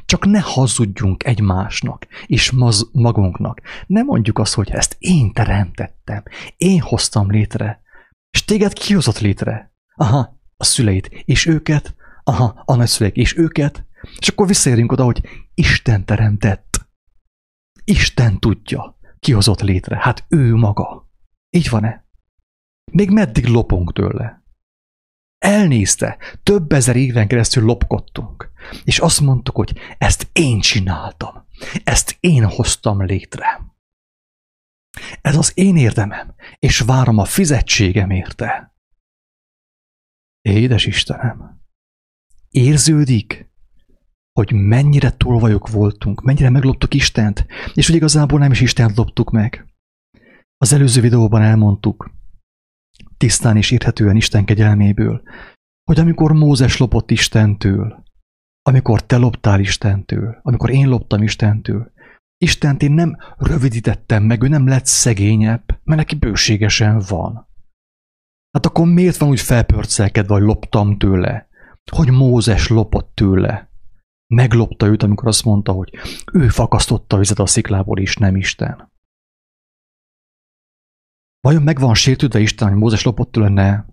Csak 0.05 0.27
ne 0.27 0.41
hazudjunk 0.41 1.25
egymásnak 1.25 2.07
és 2.27 2.51
maz- 2.51 2.89
magunknak. 2.93 3.61
Ne 3.87 4.03
mondjuk 4.03 4.39
azt, 4.39 4.55
hogy 4.55 4.71
ezt 4.71 4.97
én 4.99 5.33
teremtettem, 5.33 6.23
én 6.57 6.81
hoztam 6.81 7.31
létre, 7.31 7.83
és 8.31 8.45
téged 8.45 8.73
kihozott 8.73 9.19
létre. 9.19 9.75
Aha, 9.95 10.41
a 10.57 10.65
szüleit, 10.65 11.07
és 11.25 11.47
őket, 11.47 11.95
aha, 12.25 12.63
a 12.65 12.75
nagyszüleik, 12.75 13.17
és 13.17 13.37
őket, 13.37 13.87
és 14.19 14.29
akkor 14.29 14.47
visszaérünk 14.47 14.93
oda, 14.93 15.05
hogy 15.05 15.29
Isten 15.55 16.05
teremtett. 16.05 16.89
Isten 17.85 18.39
tudja, 18.39 18.99
ki 19.19 19.33
hozott 19.33 19.61
létre. 19.61 19.99
Hát 20.01 20.25
ő 20.29 20.55
maga. 20.55 21.06
Így 21.51 21.69
van-e? 21.69 22.05
Még 22.93 23.11
meddig 23.11 23.47
lopunk 23.47 23.93
tőle? 23.93 24.45
Elnézte, 25.39 26.19
több 26.43 26.73
ezer 26.73 26.97
éven 26.97 27.29
keresztül 27.29 27.65
lopkodtunk, 27.65 28.51
és 28.85 28.99
azt 28.99 29.21
mondtuk, 29.21 29.57
hogy 29.57 29.79
ezt 29.99 30.29
én 30.33 30.61
csináltam, 30.61 31.47
ezt 31.85 32.17
én 32.21 32.45
hoztam 32.45 33.05
létre. 33.05 33.75
Ez 35.21 35.37
az 35.37 35.53
én 35.55 35.77
érdemem, 35.77 36.35
és 36.59 36.79
várom 36.79 37.19
a 37.19 37.25
fizetségem 37.25 38.11
érte. 38.11 38.75
Édes 40.41 40.87
Istenem, 40.87 41.61
érződik, 42.51 43.51
hogy 44.33 44.53
mennyire 44.53 45.11
tolvajok 45.11 45.69
voltunk, 45.69 46.23
mennyire 46.23 46.51
megloptuk 46.51 46.95
Istent, 46.95 47.47
és 47.75 47.87
hogy 47.87 47.97
igazából 47.97 48.39
nem 48.39 48.53
is 48.53 48.61
Istent 48.61 48.97
loptuk 48.97 49.31
meg. 49.31 49.76
Az 50.59 50.73
előző 50.73 51.01
videóban 51.01 51.43
elmondtuk, 51.43 52.11
tisztán 53.17 53.57
és 53.57 53.71
érthetően 53.71 54.17
Isten 54.17 54.45
kegyelméből, 54.45 55.23
hogy 55.85 55.99
amikor 55.99 56.33
Mózes 56.33 56.77
lopott 56.77 57.11
Istentől, 57.11 58.05
amikor 58.63 59.07
te 59.07 59.17
loptál 59.17 59.61
Istentől, 59.61 60.39
amikor 60.43 60.71
én 60.71 60.89
loptam 60.89 61.23
Istentől, 61.23 61.93
Istent 62.39 62.83
én 62.83 62.93
nem 62.93 63.17
rövidítettem 63.37 64.23
meg, 64.23 64.43
ő 64.43 64.49
nem 64.49 64.67
lett 64.67 64.87
szegényebb, 64.87 65.81
mert 65.85 66.01
neki 66.01 66.15
bőségesen 66.15 67.03
van. 67.09 67.49
Hát 68.51 68.67
akkor 68.67 68.87
miért 68.87 69.17
van 69.17 69.29
úgy 69.29 69.41
felpörcelkedve, 69.41 70.35
hogy 70.35 70.43
loptam 70.43 70.99
tőle? 70.99 71.49
Hogy 71.93 72.11
Mózes 72.11 72.69
lopott 72.69 73.15
tőle? 73.15 73.71
Meglopta 74.35 74.87
őt, 74.87 75.03
amikor 75.03 75.29
azt 75.29 75.45
mondta, 75.45 75.73
hogy 75.73 75.93
ő 76.33 76.49
fakasztotta 76.49 77.17
a 77.17 77.19
vizet 77.19 77.39
a 77.39 77.47
sziklából 77.47 77.99
is, 77.99 78.17
nem 78.17 78.37
Isten. 78.37 78.95
Vajon 81.47 81.63
meg 81.63 81.79
van 81.79 81.95
sértődve 81.95 82.41
Isten, 82.41 82.69
hogy 82.69 82.77
Mózes 82.77 83.03
lopott 83.03 83.33
tőle? 83.33 83.49
Ne. 83.49 83.85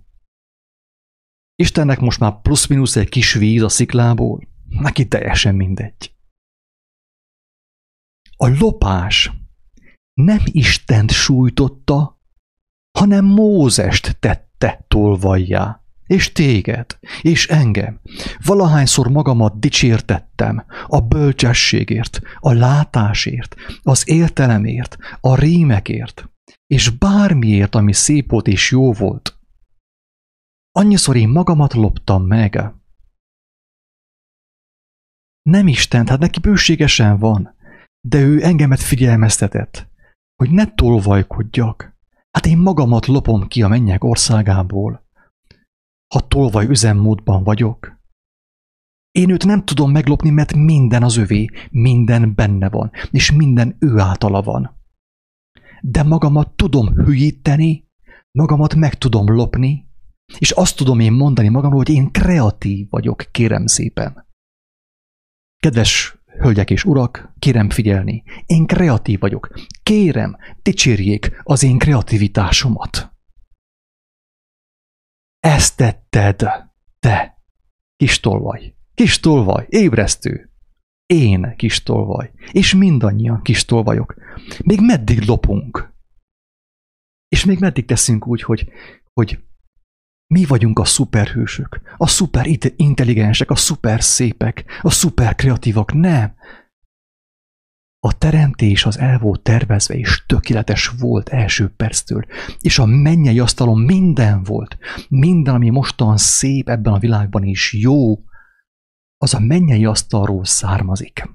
Istennek 1.55 1.99
most 1.99 2.19
már 2.19 2.41
plusz-minusz 2.41 2.95
egy 2.95 3.09
kis 3.09 3.33
víz 3.33 3.61
a 3.61 3.69
sziklából? 3.69 4.47
Neki 4.69 5.07
teljesen 5.07 5.55
mindegy. 5.55 6.15
A 8.37 8.47
lopás 8.59 9.31
nem 10.13 10.39
Istent 10.43 11.11
sújtotta, 11.11 12.21
hanem 12.99 13.25
Mózest 13.25 14.17
tette 14.19 14.85
tolvajjá. 14.87 15.83
És 16.05 16.31
téged, 16.31 16.99
és 17.21 17.47
engem. 17.47 18.01
Valahányszor 18.45 19.07
magamat 19.07 19.59
dicsértettem 19.59 20.65
a 20.87 20.99
bölcsességért, 21.01 22.21
a 22.39 22.53
látásért, 22.53 23.55
az 23.81 24.09
értelemért, 24.09 24.97
a 25.19 25.35
rímekért 25.35 26.32
és 26.73 26.89
bármiért, 26.89 27.75
ami 27.75 27.93
szép 27.93 28.29
volt 28.29 28.47
és 28.47 28.71
jó 28.71 28.93
volt. 28.93 29.39
Annyiszor 30.71 31.15
én 31.15 31.29
magamat 31.29 31.73
loptam 31.73 32.25
meg. 32.25 32.73
Nem 35.41 35.67
Isten, 35.67 36.07
hát 36.07 36.19
neki 36.19 36.39
bőségesen 36.39 37.17
van, 37.17 37.55
de 38.07 38.19
ő 38.19 38.43
engemet 38.43 38.79
figyelmeztetett, 38.79 39.87
hogy 40.35 40.51
ne 40.51 40.73
tolvajkodjak. 40.75 41.95
Hát 42.31 42.45
én 42.45 42.57
magamat 42.57 43.05
lopom 43.05 43.47
ki 43.47 43.61
a 43.61 43.67
mennyek 43.67 44.03
országából. 44.03 45.01
ha 46.13 46.27
tolvaj 46.27 46.65
üzemmódban 46.65 47.43
vagyok. 47.43 48.01
Én 49.11 49.29
őt 49.29 49.45
nem 49.45 49.65
tudom 49.65 49.91
meglopni, 49.91 50.29
mert 50.29 50.53
minden 50.53 51.03
az 51.03 51.17
övé, 51.17 51.49
minden 51.69 52.35
benne 52.35 52.69
van, 52.69 52.91
és 53.11 53.31
minden 53.31 53.75
ő 53.79 53.99
általa 53.99 54.41
van. 54.41 54.82
De 55.85 56.03
magamat 56.03 56.55
tudom 56.55 56.93
hülyíteni, 56.93 57.87
magamat 58.31 58.75
meg 58.75 58.95
tudom 58.95 59.35
lopni, 59.35 59.87
és 60.37 60.51
azt 60.51 60.75
tudom 60.75 60.99
én 60.99 61.11
mondani 61.11 61.49
magamról, 61.49 61.83
hogy 61.85 61.95
én 61.95 62.11
kreatív 62.11 62.89
vagyok, 62.89 63.25
kérem 63.31 63.65
szépen. 63.65 64.27
Kedves 65.57 66.17
hölgyek 66.25 66.69
és 66.69 66.83
urak, 66.83 67.33
kérem 67.39 67.69
figyelni, 67.69 68.23
én 68.45 68.65
kreatív 68.65 69.19
vagyok. 69.19 69.53
Kérem, 69.83 70.37
dicsérjék 70.61 71.41
az 71.43 71.63
én 71.63 71.77
kreativitásomat. 71.77 73.11
Ezt 75.39 75.77
tetted, 75.77 76.43
te, 76.99 77.43
kis 77.95 78.19
tolvaj, 78.19 78.75
kis 78.93 79.19
tolvaj, 79.19 79.65
ébresztő. 79.69 80.52
Én 81.05 81.53
kis 81.55 81.83
tolvaj, 81.83 82.31
és 82.51 82.73
mindannyian 82.73 83.41
kis 83.41 83.65
tolvajok. 83.65 84.15
Még 84.63 84.81
meddig 84.81 85.25
lopunk? 85.25 85.93
És 87.27 87.45
még 87.45 87.59
meddig 87.59 87.85
teszünk 87.85 88.27
úgy, 88.27 88.41
hogy, 88.41 88.71
hogy 89.13 89.39
mi 90.33 90.45
vagyunk 90.45 90.79
a 90.79 90.85
szuperhősök, 90.85 91.81
a 91.97 92.07
szuper 92.07 92.45
intelligensek, 92.75 93.49
a 93.49 93.55
szuper 93.55 94.03
szépek, 94.03 94.65
a 94.81 94.89
szuper 94.89 95.35
kreatívak. 95.35 95.93
Nem! 95.93 96.35
A 97.99 98.17
teremtés 98.17 98.85
az 98.85 98.99
el 98.99 99.39
tervezve, 99.41 99.95
és 99.95 100.25
tökéletes 100.25 100.87
volt 100.87 101.29
első 101.29 101.69
perctől. 101.69 102.25
És 102.59 102.79
a 102.79 102.85
mennyei 102.85 103.39
asztalon 103.39 103.81
minden 103.81 104.43
volt. 104.43 104.77
Minden, 105.09 105.53
ami 105.53 105.69
mostan 105.69 106.17
szép 106.17 106.69
ebben 106.69 106.93
a 106.93 106.99
világban 106.99 107.43
is 107.43 107.73
jó, 107.73 108.15
az 109.23 109.33
a 109.33 109.39
mennyei 109.39 109.85
asztalról 109.85 110.45
származik. 110.45 111.29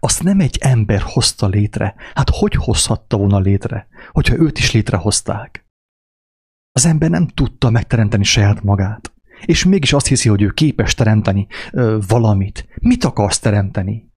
Azt 0.00 0.22
nem 0.22 0.40
egy 0.40 0.58
ember 0.60 1.00
hozta 1.00 1.46
létre. 1.46 1.94
Hát 2.14 2.30
hogy 2.30 2.54
hozhatta 2.54 3.16
volna 3.16 3.38
létre, 3.38 3.88
hogyha 4.10 4.38
őt 4.38 4.58
is 4.58 4.72
létrehozták? 4.72 5.66
Az 6.72 6.86
ember 6.86 7.10
nem 7.10 7.26
tudta 7.26 7.70
megteremteni 7.70 8.24
saját 8.24 8.62
magát. 8.62 9.12
És 9.44 9.64
mégis 9.64 9.92
azt 9.92 10.06
hiszi, 10.06 10.28
hogy 10.28 10.42
ő 10.42 10.50
képes 10.50 10.94
teremteni 10.94 11.46
ö, 11.72 11.98
valamit. 12.06 12.66
Mit 12.80 13.04
akarsz 13.04 13.38
teremteni? 13.38 14.10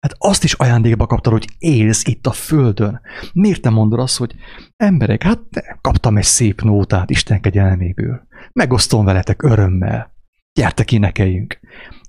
Hát 0.00 0.14
azt 0.18 0.44
is 0.44 0.52
ajándékba 0.52 1.06
kaptad, 1.06 1.32
hogy 1.32 1.48
élsz 1.58 2.06
itt 2.06 2.26
a 2.26 2.32
földön. 2.32 3.00
Miért 3.32 3.62
nem 3.62 3.72
mondod 3.72 3.98
azt, 3.98 4.16
hogy 4.16 4.34
emberek, 4.76 5.22
hát 5.22 5.40
kaptam 5.80 6.16
egy 6.16 6.24
szép 6.24 6.62
nótát 6.62 7.10
Isten 7.10 7.40
kegyelméből. 7.40 8.26
Megosztom 8.52 9.04
veletek 9.04 9.42
örömmel. 9.42 10.15
Gyertek, 10.56 10.92
énekeljünk. 10.92 11.60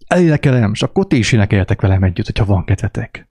Elénekelem, 0.06 0.72
és 0.72 0.84
akkor 0.84 1.08
ti 1.08 1.18
is 1.18 1.32
énekeljetek 1.32 1.82
velem 1.82 2.04
együtt, 2.04 2.26
hogyha 2.26 2.46
van 2.46 2.66
kedvetek. 2.66 3.30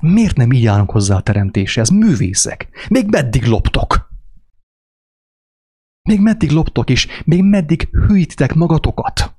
Miért 0.00 0.36
nem 0.36 0.52
így 0.52 0.66
állunk 0.66 0.90
hozzá 0.90 1.16
a 1.16 1.22
teremtéshez? 1.22 1.88
Művészek. 1.88 2.68
Még 2.88 3.08
meddig 3.08 3.44
loptok? 3.44 4.08
Még 6.08 6.20
meddig 6.20 6.50
loptok, 6.50 6.90
és 6.90 7.06
még 7.24 7.42
meddig 7.42 7.88
hűítitek 8.06 8.54
magatokat? 8.54 9.36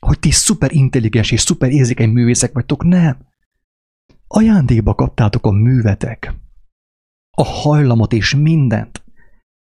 Hogy 0.00 0.18
ti 0.18 0.30
szuper 0.30 0.72
intelligens 0.72 1.30
és 1.30 1.40
szuper 1.40 1.70
érzékeny 1.70 2.10
művészek 2.10 2.52
vagytok? 2.52 2.84
Nem. 2.84 3.26
Ajándékba 4.26 4.94
kaptátok 4.94 5.46
a 5.46 5.50
művetek, 5.50 6.34
a 7.30 7.44
hajlamot 7.44 8.12
és 8.12 8.34
mindent. 8.34 9.04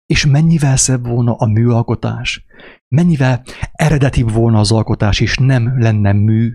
És 0.06 0.26
mennyivel 0.26 0.76
szebb 0.76 1.06
volna 1.06 1.34
a 1.34 1.46
műalkotás, 1.46 2.44
mennyivel 2.88 3.42
eredetibb 3.72 4.32
volna 4.32 4.58
az 4.58 4.72
alkotás, 4.72 5.20
és 5.20 5.36
nem 5.36 5.80
lenne 5.80 6.12
mű, 6.12 6.52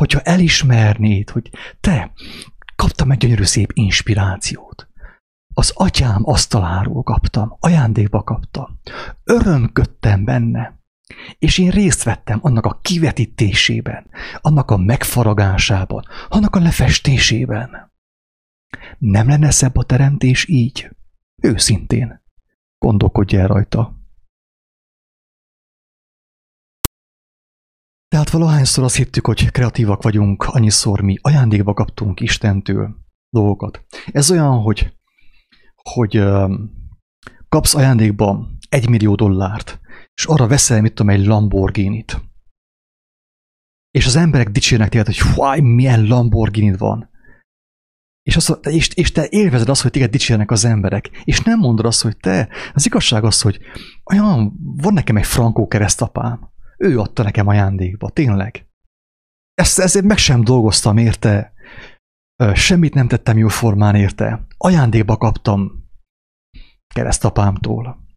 hogyha 0.00 0.20
elismernéd, 0.20 1.30
hogy 1.30 1.50
te 1.80 2.12
kaptam 2.76 3.10
egy 3.10 3.18
gyönyörű 3.18 3.44
szép 3.44 3.70
inspirációt. 3.74 4.88
Az 5.54 5.72
atyám 5.74 6.20
asztaláról 6.22 7.02
kaptam, 7.02 7.56
ajándékba 7.60 8.22
kaptam. 8.22 8.80
Örömködtem 9.24 10.24
benne. 10.24 10.78
És 11.38 11.58
én 11.58 11.70
részt 11.70 12.02
vettem 12.02 12.38
annak 12.42 12.64
a 12.64 12.78
kivetítésében, 12.82 14.06
annak 14.40 14.70
a 14.70 14.76
megfaragásában, 14.76 16.04
annak 16.28 16.56
a 16.56 16.60
lefestésében. 16.60 17.92
Nem 18.98 19.28
lenne 19.28 19.50
szebb 19.50 19.76
a 19.76 19.82
teremtés 19.82 20.48
így? 20.48 20.90
Őszintén. 21.42 22.22
Gondolkodj 22.78 23.36
el 23.36 23.46
rajta. 23.46 23.99
Tehát 28.10 28.30
valahányszor 28.30 28.84
azt 28.84 28.96
hittük, 28.96 29.26
hogy 29.26 29.50
kreatívak 29.50 30.02
vagyunk, 30.02 30.44
annyiszor 30.44 31.00
mi 31.00 31.18
ajándékba 31.20 31.74
kaptunk 31.74 32.20
Istentől 32.20 32.96
dolgokat. 33.28 33.84
Ez 34.12 34.30
olyan, 34.30 34.60
hogy, 34.60 34.92
hogy 35.82 36.22
kapsz 37.48 37.74
ajándékba 37.74 38.48
egy 38.68 38.88
millió 38.88 39.14
dollárt, 39.14 39.80
és 40.14 40.24
arra 40.24 40.46
veszel, 40.46 40.80
mit 40.80 40.94
tudom, 40.94 41.12
egy 41.12 41.26
Lamborghini-t. 41.26 42.20
És 43.90 44.06
az 44.06 44.16
emberek 44.16 44.48
dicsérnek 44.48 44.88
téged, 44.88 45.06
hogy 45.06 45.16
fáj, 45.16 45.60
milyen 45.60 46.06
lamborghini 46.06 46.76
van. 46.76 47.10
És, 48.22 48.36
azt, 48.36 48.66
és, 48.66 48.88
és 48.88 49.12
te 49.12 49.26
élvezed 49.28 49.68
azt, 49.68 49.82
hogy 49.82 49.90
téged 49.90 50.10
dicsérnek 50.10 50.50
az 50.50 50.64
emberek, 50.64 51.22
és 51.24 51.40
nem 51.40 51.58
mondod 51.58 51.84
azt, 51.84 52.02
hogy 52.02 52.16
te, 52.16 52.48
az 52.74 52.86
igazság 52.86 53.24
az, 53.24 53.40
hogy 53.40 53.58
olyan, 54.04 54.52
van 54.76 54.92
nekem 54.92 55.16
egy 55.16 55.26
frankó 55.26 55.66
keresztapám, 55.66 56.50
ő 56.80 56.98
adta 56.98 57.22
nekem 57.22 57.46
ajándékba, 57.46 58.10
tényleg. 58.10 58.66
Ezt, 59.54 59.78
ezért 59.78 60.04
meg 60.04 60.16
sem 60.16 60.44
dolgoztam 60.44 60.96
érte, 60.96 61.52
semmit 62.54 62.94
nem 62.94 63.08
tettem 63.08 63.38
jó 63.38 63.48
formán 63.48 63.94
érte, 63.94 64.46
ajándékba 64.56 65.16
kaptam 65.16 65.88
keresztapámtól. 66.94 68.08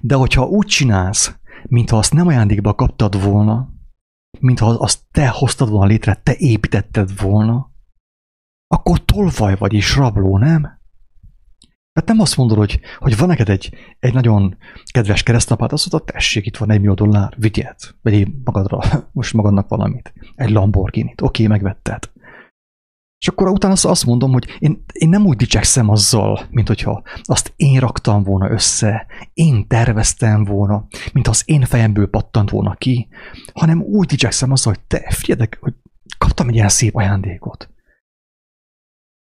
De 0.00 0.14
hogyha 0.14 0.46
úgy 0.46 0.66
csinálsz, 0.66 1.38
mintha 1.68 1.96
azt 1.96 2.12
nem 2.12 2.26
ajándékba 2.26 2.74
kaptad 2.74 3.22
volna, 3.22 3.72
mintha 4.40 4.66
azt 4.66 5.04
te 5.10 5.28
hoztad 5.28 5.68
volna 5.68 5.86
létre, 5.86 6.14
te 6.14 6.36
építetted 6.36 7.20
volna, 7.20 7.70
akkor 8.66 9.04
tolvaj 9.04 9.56
vagy 9.56 9.72
és 9.72 9.96
rabló, 9.96 10.38
nem? 10.38 10.80
Hát 11.92 12.06
nem 12.06 12.20
azt 12.20 12.36
mondod, 12.36 12.56
hogy, 12.56 12.80
hogy 12.98 13.16
van 13.16 13.28
neked 13.28 13.48
egy, 13.48 13.74
egy 13.98 14.12
nagyon 14.12 14.56
kedves 14.92 15.22
keresztapát, 15.22 15.72
azt 15.72 15.90
mondod, 15.90 16.12
tessék, 16.12 16.46
itt 16.46 16.56
van 16.56 16.70
egy 16.70 16.78
millió 16.78 16.94
dollár, 16.94 17.34
vigyed, 17.36 17.76
vegyél 18.02 18.26
magadra, 18.44 18.80
most 19.12 19.32
magadnak 19.32 19.68
valamit. 19.68 20.12
Egy 20.34 20.50
Lamborghini-t, 20.50 21.20
oké, 21.20 21.46
megvetted. 21.46 22.10
És 23.18 23.28
akkor 23.28 23.48
utána 23.48 23.74
azt 23.82 24.06
mondom, 24.06 24.32
hogy 24.32 24.56
én, 24.58 24.84
én 24.92 25.08
nem 25.08 25.26
úgy 25.26 25.36
dicsekszem 25.36 25.88
azzal, 25.88 26.46
mint 26.50 26.68
hogyha 26.68 27.02
azt 27.22 27.52
én 27.56 27.80
raktam 27.80 28.22
volna 28.22 28.50
össze, 28.50 29.06
én 29.34 29.66
terveztem 29.66 30.44
volna, 30.44 30.86
mint 31.12 31.28
az 31.28 31.42
én 31.46 31.64
fejemből 31.64 32.06
pattant 32.08 32.50
volna 32.50 32.74
ki, 32.74 33.08
hanem 33.52 33.80
úgy 33.80 34.06
dicsekszem 34.06 34.52
azzal, 34.52 34.72
hogy 34.72 34.82
te, 34.86 35.10
figyeljetek, 35.10 35.58
hogy 35.60 35.74
kaptam 36.18 36.48
egy 36.48 36.54
ilyen 36.54 36.68
szép 36.68 36.96
ajándékot. 36.96 37.71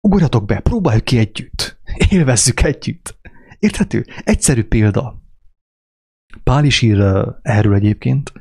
Ugorjatok 0.08 0.46
be, 0.46 0.60
próbáljuk 0.60 1.04
ki 1.04 1.18
együtt, 1.18 1.80
élvezzük 2.10 2.62
együtt. 2.62 3.18
Érthető? 3.60 4.06
Egyszerű 4.24 4.64
példa. 4.64 5.22
Pál 6.44 6.66
is 6.66 6.82
ír 6.82 7.02
erről 7.42 7.74
egyébként, 7.74 8.32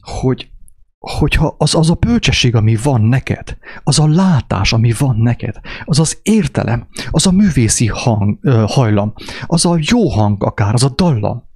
hogy 0.00 0.50
hogyha 0.98 1.54
az, 1.58 1.74
az 1.74 1.90
a 1.90 1.94
bölcsesség, 1.94 2.54
ami 2.54 2.76
van 2.82 3.00
neked, 3.00 3.56
az 3.82 3.98
a 3.98 4.08
látás, 4.08 4.72
ami 4.72 4.92
van 4.98 5.16
neked, 5.16 5.60
az 5.84 5.98
az 5.98 6.18
értelem, 6.22 6.88
az 7.10 7.26
a 7.26 7.32
művészi 7.32 7.86
hang, 7.86 8.38
hajlam, 8.66 9.12
az 9.46 9.66
a 9.66 9.78
jó 9.80 10.08
hang 10.08 10.44
akár, 10.44 10.74
az 10.74 10.84
a 10.84 10.92
dallam, 10.96 11.47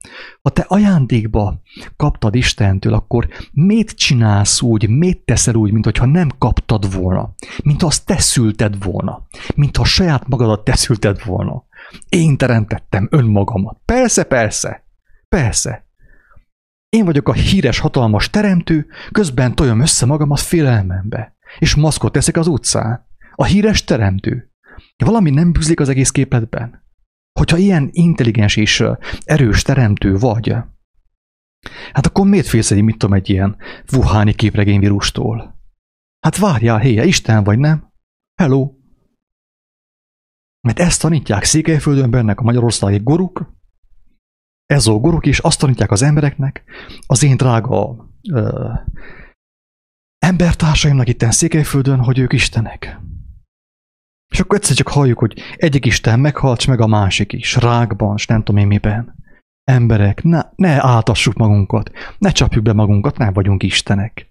ha 0.43 0.51
te 0.51 0.65
ajándékba 0.69 1.61
kaptad 1.97 2.35
Istentől, 2.35 2.95
akkor 2.95 3.29
mit 3.53 3.91
csinálsz 3.91 4.63
úgy, 4.63 4.89
mit 4.89 5.25
teszel 5.25 5.55
úgy, 5.55 5.73
mint 5.73 5.85
hogyha 5.85 6.07
nem 6.07 6.29
kaptad 6.39 6.95
volna, 6.95 7.35
mint 7.63 7.83
azt 7.83 8.07
te 8.07 8.19
szülted 8.19 8.85
volna, 8.85 9.27
mint 9.55 9.77
ha 9.77 9.85
saját 9.85 10.29
magadat 10.29 10.65
te 10.65 10.77
szülted 10.77 11.25
volna. 11.25 11.65
Én 12.09 12.37
teremtettem 12.37 13.09
önmagamat. 13.11 13.79
Persze, 13.85 14.25
persze, 14.25 14.85
persze. 15.29 15.87
Én 16.89 17.05
vagyok 17.05 17.29
a 17.29 17.33
híres, 17.33 17.79
hatalmas 17.79 18.31
teremtő, 18.31 18.87
közben 19.11 19.55
toljam 19.55 19.81
össze 19.81 20.07
magamat 20.07 20.41
félelmembe, 20.41 21.37
és 21.59 21.75
maszkot 21.75 22.13
teszek 22.13 22.37
az 22.37 22.47
utcán. 22.47 23.07
A 23.35 23.45
híres 23.45 23.85
teremtő. 23.85 24.51
Valami 25.05 25.31
nem 25.31 25.53
bűzlik 25.53 25.81
az 25.81 25.89
egész 25.89 26.11
képletben. 26.11 26.82
Hogyha 27.33 27.57
ilyen 27.57 27.89
intelligens 27.93 28.57
és 28.57 28.85
erős 29.25 29.63
teremtő 29.63 30.17
vagy, 30.17 30.55
hát 31.93 32.07
akkor 32.07 32.27
miért 32.27 32.47
félsz 32.47 32.71
egy, 32.71 32.83
mit 32.83 32.99
tudom, 32.99 33.15
egy 33.15 33.31
ilyen 33.31 33.57
wuháni 33.93 34.35
képregényvírustól? 34.35 35.61
Hát 36.21 36.37
várjál, 36.37 36.79
héje, 36.79 37.05
Isten 37.05 37.45
vagy, 37.45 37.59
nem? 37.59 37.93
Hello! 38.41 38.73
Mert 40.61 40.79
ezt 40.79 41.01
tanítják 41.01 41.45
Székelyföldön 41.45 42.11
bennek 42.11 42.41
a 42.41 42.43
magyarországi 42.43 42.99
guruk, 42.99 43.55
ezóguruk 44.67 45.27
is 45.27 45.39
azt 45.39 45.59
tanítják 45.59 45.91
az 45.91 46.03
embereknek, 46.03 46.65
az 47.07 47.23
én 47.23 47.37
drága 47.37 48.09
ö, 48.31 48.73
embertársaimnak 50.19 51.09
itt 51.09 51.23
Székelyföldön, 51.31 51.99
hogy 51.99 52.19
ők 52.19 52.33
istenek. 52.33 53.01
És 54.33 54.41
akkor 54.41 54.57
egyszer 54.57 54.77
csak 54.77 54.89
halljuk, 54.89 55.19
hogy 55.19 55.41
egyik 55.57 55.87
Isten 55.87 56.21
meghalt, 56.21 56.67
meg 56.67 56.81
a 56.81 56.87
másik 56.87 57.33
is, 57.33 57.57
rákban, 57.57 58.15
és 58.17 58.27
nem 58.27 58.43
tudom 58.43 58.61
én 58.61 58.67
miben. 58.67 59.15
Emberek, 59.65 60.23
ne, 60.23 60.41
ne 60.57 60.85
áltassuk 60.87 61.35
magunkat, 61.35 61.91
ne 62.19 62.31
csapjuk 62.31 62.65
be 62.65 62.73
magunkat, 62.73 63.19
nem 63.19 63.33
vagyunk 63.33 63.63
Istenek. 63.63 64.31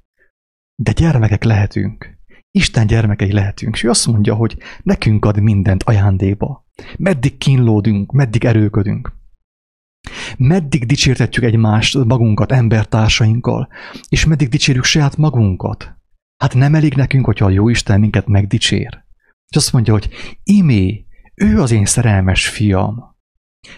De 0.75 0.91
gyermekek 0.91 1.43
lehetünk. 1.43 2.19
Isten 2.51 2.87
gyermekei 2.87 3.31
lehetünk. 3.31 3.75
És 3.75 3.83
ő 3.83 3.89
azt 3.89 4.07
mondja, 4.07 4.35
hogy 4.35 4.57
nekünk 4.83 5.25
ad 5.25 5.41
mindent 5.41 5.83
ajándéba. 5.83 6.65
Meddig 6.97 7.37
kínlódunk, 7.37 8.11
meddig 8.11 8.45
erőködünk. 8.45 9.13
Meddig 10.37 10.85
dicsértetjük 10.85 11.45
egymást, 11.45 12.03
magunkat 12.05 12.51
embertársainkkal, 12.51 13.67
és 14.09 14.25
meddig 14.25 14.49
dicsérjük 14.49 14.83
saját 14.83 15.17
magunkat. 15.17 15.95
Hát 16.37 16.53
nem 16.53 16.75
elég 16.75 16.93
nekünk, 16.93 17.25
hogyha 17.25 17.45
a 17.45 17.49
jó 17.49 17.69
Isten 17.69 17.99
minket 17.99 18.27
megdicsér. 18.27 19.03
És 19.51 19.57
azt 19.57 19.73
mondja, 19.73 19.93
hogy 19.93 20.09
imé, 20.43 21.05
ő 21.35 21.61
az 21.61 21.71
én 21.71 21.85
szerelmes 21.85 22.47
fiam. 22.47 23.15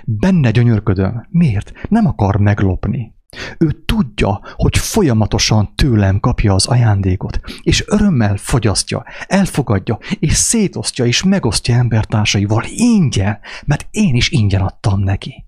Benne 0.06 0.52
gyönyörködöm. 0.52 1.28
Miért? 1.30 1.88
Nem 1.90 2.08
akar 2.08 2.36
meglopni. 2.36 3.14
Ő 3.58 3.84
tudja, 3.86 4.42
hogy 4.56 4.78
folyamatosan 4.78 5.76
tőlem 5.76 6.20
kapja 6.20 6.54
az 6.54 6.66
ajándékot, 6.66 7.40
és 7.62 7.84
örömmel 7.88 8.38
fogyasztja, 8.38 9.04
elfogadja, 9.28 10.00
és 10.20 10.34
szétosztja, 10.34 11.06
és 11.06 11.24
megosztja 11.24 11.76
embertársaival 11.76 12.64
ingyen, 12.68 13.40
mert 13.66 13.88
én 13.92 14.16
is 14.16 14.30
ingyen 14.30 14.62
adtam 14.62 15.00
neki. 15.00 15.46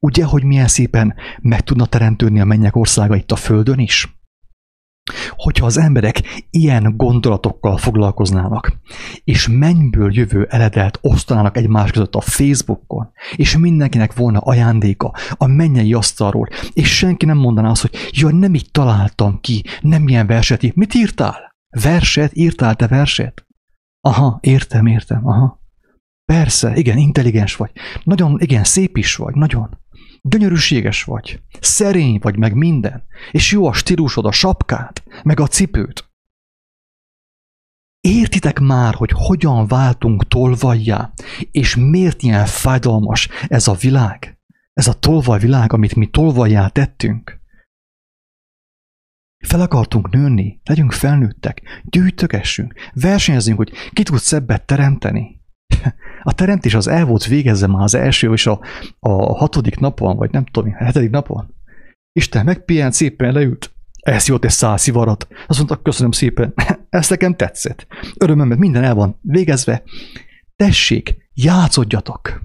Ugye, 0.00 0.24
hogy 0.24 0.44
milyen 0.44 0.68
szépen 0.68 1.14
meg 1.40 1.60
tudna 1.60 1.86
teremtődni 1.86 2.40
a 2.40 2.44
mennyek 2.44 2.76
országa 2.76 3.16
itt 3.16 3.30
a 3.30 3.36
földön 3.36 3.78
is? 3.78 4.23
Hogyha 5.30 5.66
az 5.66 5.78
emberek 5.78 6.44
ilyen 6.50 6.96
gondolatokkal 6.96 7.76
foglalkoznának, 7.76 8.78
és 9.24 9.48
mennyből 9.48 10.14
jövő 10.14 10.46
eledelt 10.50 10.98
osztanának 11.02 11.56
egymás 11.56 11.90
között 11.90 12.14
a 12.14 12.20
Facebookon, 12.20 13.10
és 13.36 13.56
mindenkinek 13.56 14.14
volna 14.14 14.38
ajándéka 14.38 15.12
a 15.30 15.46
mennyei 15.46 15.94
asztalról, 15.94 16.48
és 16.72 16.96
senki 16.96 17.26
nem 17.26 17.36
mondaná 17.36 17.70
azt, 17.70 17.80
hogy 17.80 18.10
jaj, 18.10 18.32
nem 18.32 18.54
így 18.54 18.68
találtam 18.70 19.40
ki, 19.40 19.64
nem 19.80 20.08
ilyen 20.08 20.26
verset. 20.26 20.74
Mit 20.74 20.94
írtál? 20.94 21.54
Verset? 21.80 22.36
Írtál 22.36 22.74
te 22.74 22.86
verset? 22.86 23.46
Aha, 24.00 24.38
értem, 24.40 24.86
értem, 24.86 25.26
aha. 25.26 25.62
Persze, 26.24 26.74
igen, 26.74 26.98
intelligens 26.98 27.56
vagy. 27.56 27.70
Nagyon, 28.04 28.40
igen, 28.40 28.64
szép 28.64 28.96
is 28.96 29.16
vagy, 29.16 29.34
nagyon. 29.34 29.78
Gyönyörűséges 30.28 31.02
vagy, 31.04 31.42
szerény 31.60 32.18
vagy, 32.22 32.36
meg 32.38 32.54
minden, 32.54 33.04
és 33.30 33.52
jó 33.52 33.66
a 33.66 33.72
stílusod, 33.72 34.24
a 34.24 34.32
sapkád, 34.32 35.02
meg 35.22 35.40
a 35.40 35.46
cipőt. 35.46 36.08
Értitek 38.00 38.58
már, 38.58 38.94
hogy 38.94 39.10
hogyan 39.14 39.66
váltunk 39.66 40.28
tolvajjá, 40.28 41.12
és 41.50 41.76
miért 41.76 42.22
ilyen 42.22 42.46
fájdalmas 42.46 43.28
ez 43.48 43.68
a 43.68 43.74
világ? 43.74 44.38
Ez 44.72 44.86
a 44.86 44.98
tolvaj 44.98 45.38
világ, 45.38 45.72
amit 45.72 45.94
mi 45.94 46.06
tolvajjá 46.06 46.68
tettünk? 46.68 47.40
Fel 49.46 49.60
akartunk 49.60 50.10
nőni, 50.10 50.60
legyünk 50.64 50.92
felnőttek, 50.92 51.82
gyűjtögessünk, 51.84 52.74
versenyezünk, 52.92 53.56
hogy 53.56 53.72
ki 53.92 54.02
tud 54.02 54.18
szebbet 54.18 54.66
teremteni. 54.66 55.43
A 56.22 56.34
teremtés 56.34 56.74
az 56.74 56.86
el 56.86 57.04
volt 57.04 57.26
végezze 57.26 57.66
már 57.66 57.82
az 57.82 57.94
első 57.94 58.32
és 58.32 58.46
a, 58.46 58.60
a 58.98 59.36
hatodik 59.36 59.78
napon, 59.78 60.16
vagy 60.16 60.30
nem 60.30 60.44
tudom, 60.44 60.72
a 60.78 60.84
hetedik 60.84 61.10
napon. 61.10 61.54
Isten 62.12 62.44
megpihent, 62.44 62.92
szépen 62.92 63.32
leült. 63.32 63.72
Ez 64.00 64.26
jót 64.26 64.44
egy 64.44 64.50
száz 64.50 64.80
szivarat. 64.80 65.28
Azt 65.46 65.58
mondta, 65.58 65.82
köszönöm 65.82 66.10
szépen, 66.10 66.54
ez 66.88 67.08
nekem 67.08 67.36
tetszett. 67.36 67.86
Mert 68.26 68.58
minden 68.58 68.84
el 68.84 68.94
van 68.94 69.18
végezve. 69.22 69.82
Tessék, 70.56 71.30
játszodjatok! 71.32 72.42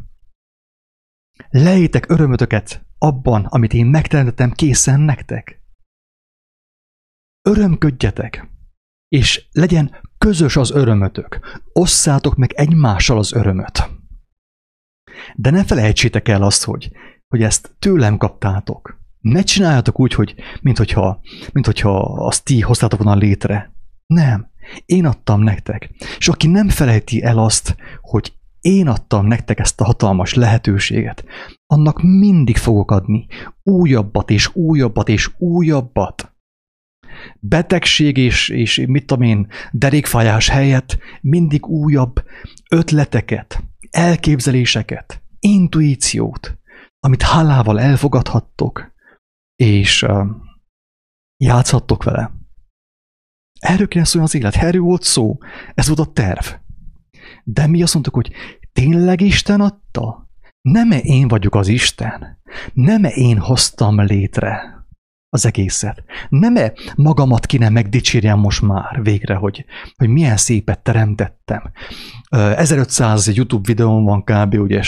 Lejétek 1.49 2.09
örömötöket 2.09 2.85
abban, 2.97 3.45
amit 3.45 3.73
én 3.73 3.85
megteremtettem 3.85 4.51
készen 4.51 4.99
nektek. 4.99 5.61
Örömködjetek! 7.41 8.49
és 9.09 9.47
legyen 9.51 9.95
közös 10.19 10.55
az 10.55 10.71
örömötök. 10.71 11.39
Osszátok 11.73 12.35
meg 12.35 12.53
egymással 12.53 13.17
az 13.17 13.33
örömöt. 13.33 13.89
De 15.35 15.49
ne 15.49 15.63
felejtsétek 15.63 16.27
el 16.27 16.43
azt, 16.43 16.63
hogy, 16.63 16.91
hogy 17.27 17.43
ezt 17.43 17.75
tőlem 17.79 18.17
kaptátok. 18.17 18.97
Ne 19.19 19.41
csináljátok 19.41 19.99
úgy, 19.99 20.13
hogy 20.13 20.35
mint 20.61 20.77
hogyha, 20.77 21.21
mint 21.51 21.65
hogyha 21.65 21.99
azt 22.01 22.43
ti 22.43 22.59
hoztátok 22.59 23.03
volna 23.03 23.19
létre. 23.19 23.73
Nem. 24.05 24.49
Én 24.85 25.05
adtam 25.05 25.41
nektek. 25.41 25.89
És 26.17 26.27
aki 26.27 26.47
nem 26.47 26.69
felejti 26.69 27.23
el 27.23 27.37
azt, 27.37 27.75
hogy 28.01 28.33
én 28.61 28.87
adtam 28.87 29.25
nektek 29.25 29.59
ezt 29.59 29.81
a 29.81 29.85
hatalmas 29.85 30.33
lehetőséget, 30.33 31.23
annak 31.65 32.01
mindig 32.01 32.57
fogok 32.57 32.91
adni 32.91 33.27
újabbat 33.63 34.29
és 34.29 34.55
újabbat 34.55 35.09
és 35.09 35.29
újabbat 35.37 36.28
betegség 37.39 38.17
és, 38.17 38.49
és 38.49 38.83
mit 38.87 39.05
tudom 39.05 39.23
én, 39.23 39.47
derékfájás 39.71 40.49
helyett 40.49 40.97
mindig 41.21 41.65
újabb 41.65 42.23
ötleteket, 42.69 43.63
elképzeléseket, 43.91 45.21
intuíciót, 45.39 46.57
amit 46.99 47.21
hálával 47.21 47.79
elfogadhattok, 47.79 48.93
és 49.55 50.01
uh, 50.03 50.27
játszhattok 51.37 52.03
vele. 52.03 52.31
Erről 53.59 53.87
kéne 53.87 54.05
szólni 54.05 54.27
az 54.27 54.35
élet, 54.35 54.55
erről 54.55 54.81
volt 54.81 55.03
szó, 55.03 55.37
ez 55.73 55.87
volt 55.87 55.99
a 55.99 56.11
terv. 56.11 56.45
De 57.43 57.67
mi 57.67 57.83
azt 57.83 57.93
mondtuk, 57.93 58.15
hogy 58.15 58.31
tényleg 58.71 59.21
Isten 59.21 59.61
adta? 59.61 60.29
Nem-e 60.61 60.97
én 60.97 61.27
vagyok 61.27 61.55
az 61.55 61.67
Isten? 61.67 62.39
Nem-e 62.73 63.09
én 63.09 63.37
hoztam 63.37 64.01
létre? 64.01 64.78
Az 65.29 65.45
egészet. 65.45 66.03
Nem-e 66.29 66.73
magamat 66.95 67.45
kéne 67.45 67.69
megdicsérjem 67.69 68.39
most 68.39 68.61
már 68.61 68.99
végre, 69.03 69.35
hogy, 69.35 69.65
hogy 69.95 70.07
milyen 70.09 70.37
szépet 70.37 70.79
teremtettem. 70.79 71.71
1500 72.29 73.35
YouTube 73.35 73.67
videón 73.67 74.03
van 74.03 74.23
kb. 74.23 74.53
ugye, 74.53 74.81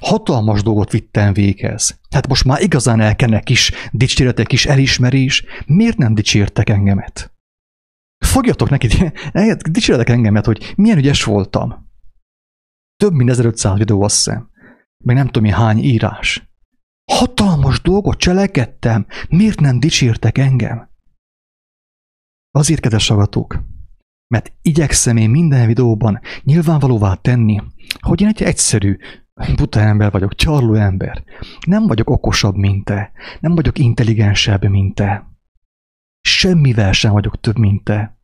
hatalmas 0.00 0.62
dolgot 0.62 0.90
vittem 0.90 1.32
véghez. 1.32 2.00
Hát 2.10 2.28
most 2.28 2.44
már 2.44 2.60
igazán 2.60 3.00
elkenek 3.00 3.42
kis 3.42 3.72
dicséretek, 3.90 4.46
kis 4.46 4.66
elismerés. 4.66 5.44
Miért 5.66 5.96
nem 5.96 6.14
dicsértek 6.14 6.68
engemet? 6.68 7.32
Fogjatok 8.18 8.70
neki, 8.70 8.88
dicsérjetek 9.70 10.14
engemet, 10.14 10.46
hogy 10.46 10.72
milyen 10.76 10.98
ügyes 10.98 11.24
voltam. 11.24 11.86
Több 12.96 13.12
mint 13.12 13.30
1500 13.30 13.78
videó, 13.78 14.02
azt 14.02 14.16
hiszem. 14.16 14.50
Meg 15.04 15.16
nem 15.16 15.28
tudom, 15.28 15.50
hány 15.50 15.78
írás. 15.78 16.47
Hatalmas 17.12 17.80
dolgot 17.80 18.18
cselekedtem, 18.18 19.06
miért 19.28 19.60
nem 19.60 19.80
dicsértek 19.80 20.38
engem? 20.38 20.88
Azért, 22.50 22.80
kedves 22.80 23.10
agatók, 23.10 23.62
mert 24.26 24.52
igyekszem 24.62 25.16
én 25.16 25.30
minden 25.30 25.66
videóban 25.66 26.20
nyilvánvalóvá 26.42 27.14
tenni, 27.14 27.62
hogy 27.98 28.20
én 28.20 28.26
egy 28.26 28.42
egyszerű, 28.42 28.96
buta 29.56 29.80
ember 29.80 30.10
vagyok, 30.10 30.34
csarló 30.34 30.74
ember. 30.74 31.24
Nem 31.66 31.86
vagyok 31.86 32.10
okosabb, 32.10 32.54
mint 32.54 32.84
te. 32.84 33.12
Nem 33.40 33.54
vagyok 33.54 33.78
intelligensebb, 33.78 34.64
mint 34.64 34.94
te. 34.94 35.26
Semmivel 36.20 36.92
sem 36.92 37.12
vagyok 37.12 37.40
több, 37.40 37.58
mint 37.58 37.84
te 37.84 38.17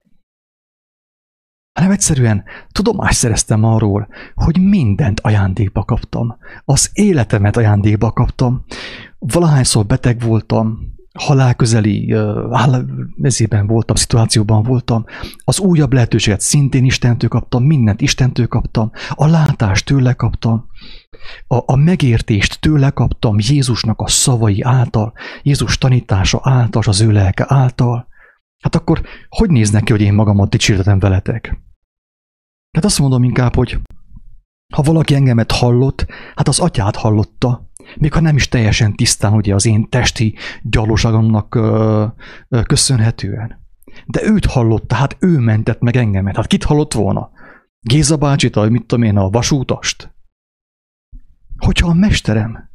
hanem 1.74 1.90
egyszerűen 1.90 2.44
tudomást 2.72 3.18
szereztem 3.18 3.64
arról, 3.64 4.08
hogy 4.34 4.60
mindent 4.60 5.20
ajándékba 5.20 5.84
kaptam. 5.84 6.36
Az 6.64 6.90
életemet 6.92 7.56
ajándékba 7.56 8.12
kaptam. 8.12 8.64
Valahányszor 9.18 9.86
beteg 9.86 10.20
voltam, 10.20 10.78
halálközeli 11.18 12.14
mezében 13.16 13.66
voltam, 13.66 13.96
szituációban 13.96 14.62
voltam, 14.62 15.04
az 15.44 15.60
újabb 15.60 15.92
lehetőséget 15.92 16.40
szintén 16.40 16.84
Istentől 16.84 17.28
kaptam, 17.28 17.64
mindent 17.64 18.00
Istentől 18.00 18.46
kaptam, 18.46 18.90
a 19.10 19.26
látást 19.26 19.84
tőle 19.84 20.12
kaptam, 20.12 20.66
a, 21.46 21.56
a 21.72 21.76
megértést 21.76 22.60
tőle 22.60 22.90
kaptam 22.90 23.36
Jézusnak 23.38 24.00
a 24.00 24.08
szavai 24.08 24.62
által, 24.62 25.12
Jézus 25.42 25.78
tanítása 25.78 26.40
által, 26.42 26.82
az 26.86 27.00
ő 27.00 27.10
lelke 27.10 27.44
által. 27.48 28.06
Hát 28.60 28.74
akkor 28.74 29.02
hogy 29.28 29.50
néz 29.50 29.70
neki, 29.70 29.92
hogy 29.92 30.00
én 30.00 30.14
magamat 30.14 30.50
dicsértetem 30.50 30.98
veletek? 30.98 31.63
Tehát 32.74 32.88
azt 32.88 32.98
mondom 32.98 33.24
inkább, 33.24 33.54
hogy 33.54 33.78
ha 34.74 34.82
valaki 34.82 35.14
engemet 35.14 35.52
hallott, 35.52 36.06
hát 36.34 36.48
az 36.48 36.58
atyát 36.58 36.96
hallotta, 36.96 37.68
még 37.96 38.12
ha 38.12 38.20
nem 38.20 38.36
is 38.36 38.48
teljesen 38.48 38.94
tisztán 38.94 39.32
ugye 39.32 39.54
az 39.54 39.66
én 39.66 39.88
testi 39.88 40.34
gyalóságomnak 40.62 41.48
köszönhetően. 42.66 43.62
De 44.06 44.22
őt 44.22 44.44
hallotta, 44.44 44.94
hát 44.94 45.16
ő 45.20 45.38
mentett 45.38 45.80
meg 45.80 45.96
engemet. 45.96 46.36
Hát 46.36 46.46
kit 46.46 46.64
hallott 46.64 46.92
volna? 46.92 47.30
Géza 47.80 48.16
bácsit, 48.16 48.54
vagy 48.54 48.70
mit 48.70 48.86
tudom 48.86 49.04
én, 49.04 49.16
a 49.16 49.30
vasútast? 49.30 50.14
Hogyha 51.56 51.88
a 51.88 51.94
mesterem, 51.94 52.70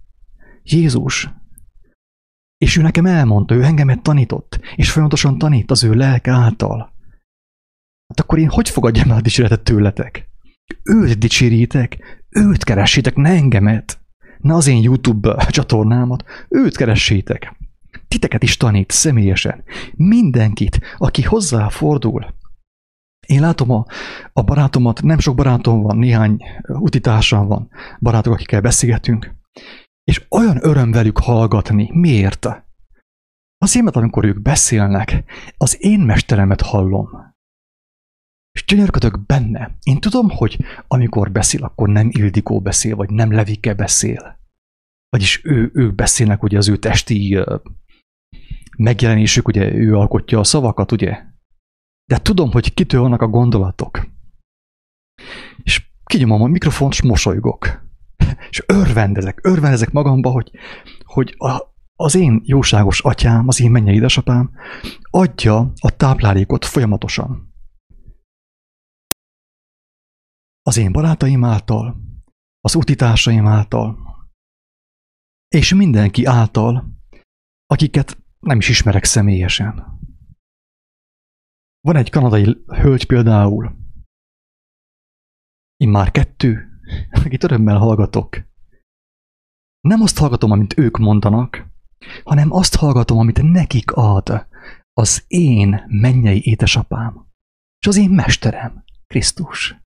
Jézus 0.64 1.30
És 2.58 2.78
ő 2.78 2.82
nekem 2.82 3.06
elmondta, 3.06 3.56
ő 3.56 3.64
engemet 3.64 4.02
tanított, 4.02 4.60
és 4.76 4.92
folyamatosan 4.92 5.38
tanít 5.38 5.72
az 5.72 5.84
ő 5.84 5.94
lelke 5.94 6.32
által. 6.32 6.98
Hát 8.10 8.20
akkor 8.20 8.40
én 8.40 8.50
hogy 8.50 8.70
fogadjam 8.70 9.12
el 9.12 9.18
a 9.18 9.22
dicséretet 9.22 9.64
tőletek? 9.64 10.30
Őt 10.84 11.18
dicséritek, 11.18 11.98
őt 12.30 12.64
keressétek, 12.64 13.16
ne 13.16 13.30
engemet. 13.30 14.00
Ne 14.40 14.54
az 14.54 14.68
én 14.68 14.82
YouTube 14.82 15.46
csatornámat, 15.50 16.24
őt 16.50 16.78
keressétek. 16.78 17.56
Titeket 18.08 18.44
is 18.44 18.58
tanít 18.58 18.92
személyesen. 18.92 19.64
Mindenkit, 19.96 20.80
aki 20.98 21.22
hozzáfordul. 21.22 22.38
Én 23.28 23.42
látom 23.42 23.72
a, 23.72 23.86
a 24.34 24.44
barátomat, 24.44 25.02
nem 25.02 25.20
sok 25.20 25.36
barátom 25.36 25.82
van, 25.82 25.98
néhány 25.98 26.44
utitársam 26.68 27.48
van, 27.48 27.70
barátok, 28.00 28.34
akikkel 28.34 28.62
beszélgetünk, 28.62 29.36
és 30.04 30.26
olyan 30.30 30.58
öröm 30.62 30.92
velük 30.92 31.20
hallgatni. 31.20 31.90
Miért? 31.94 32.48
Azért, 33.58 33.86
mert 33.86 33.96
amikor 33.96 34.26
ők 34.26 34.42
beszélnek, 34.42 35.24
az 35.58 35.78
én 35.80 36.00
mesteremet 36.00 36.62
hallom. 36.62 37.10
Gyönyörködök 38.70 39.26
benne. 39.26 39.78
Én 39.84 40.00
tudom, 40.00 40.30
hogy 40.30 40.58
amikor 40.88 41.32
beszél, 41.32 41.64
akkor 41.64 41.90
nem 41.90 42.10
Ildikó 42.12 42.62
beszél, 42.62 42.96
vagy 42.96 43.10
nem 43.10 43.32
Levike 43.32 43.74
beszél. 43.74 44.40
Vagyis 45.10 45.42
ő, 45.44 45.72
ők 45.74 45.96
beszélnek, 45.96 46.44
ugye 46.44 46.58
az 46.58 46.68
ő 46.68 46.78
testi 46.78 47.40
megjelenésük, 48.78 49.48
ugye 49.48 49.74
ő 49.74 49.96
alkotja 49.96 50.40
a 50.40 50.44
szavakat, 50.44 50.92
ugye? 50.92 51.24
De 52.06 52.18
tudom, 52.18 52.52
hogy 52.52 52.74
kitől 52.74 53.02
vannak 53.02 53.22
a 53.22 53.28
gondolatok. 53.28 54.08
És 55.64 55.90
kinyomom 56.04 56.42
a 56.42 56.48
mikrofont, 56.48 56.94
és 56.94 57.02
mosolygok. 57.02 57.88
És 58.50 58.64
örvendezek, 58.68 59.40
örvendezek 59.44 59.92
magamba, 59.92 60.32
hogy, 60.32 60.52
hogy 61.04 61.36
a, 61.38 61.62
az 61.96 62.16
én 62.16 62.42
jóságos 62.46 63.02
atyám, 63.02 63.48
az 63.48 63.62
én 63.62 63.72
mennyei 63.72 63.96
édesapám 63.96 64.52
adja 65.10 65.72
a 65.80 65.96
táplálékot 65.96 66.66
folyamatosan. 66.66 67.49
Az 70.70 70.78
én 70.78 70.92
barátaim 70.92 71.44
által, 71.44 72.02
az 72.60 72.76
utitársaim 72.76 73.48
által, 73.48 73.98
és 75.48 75.74
mindenki 75.74 76.26
által, 76.26 76.94
akiket 77.66 78.24
nem 78.40 78.58
is 78.58 78.70
ismerek 78.70 79.04
személyesen. 79.04 80.00
Van 81.82 81.96
egy 81.96 82.10
kanadai 82.10 82.64
hölgy 82.66 83.06
például, 83.06 83.78
már 85.86 86.12
kettő, 86.12 86.80
akit 87.10 87.44
örömmel 87.44 87.78
hallgatok. 87.78 88.38
Nem 89.80 90.02
azt 90.02 90.18
hallgatom, 90.18 90.52
amit 90.52 90.78
ők 90.78 90.98
mondanak, 90.98 91.68
hanem 92.24 92.52
azt 92.52 92.76
hallgatom, 92.76 93.18
amit 93.18 93.42
nekik 93.42 93.92
ad 93.92 94.48
az 94.94 95.24
én 95.28 95.84
mennyei 95.88 96.42
édesapám, 96.44 97.28
és 97.80 97.88
az 97.88 97.98
én 97.98 98.10
mesterem, 98.10 98.84
Krisztus. 99.08 99.79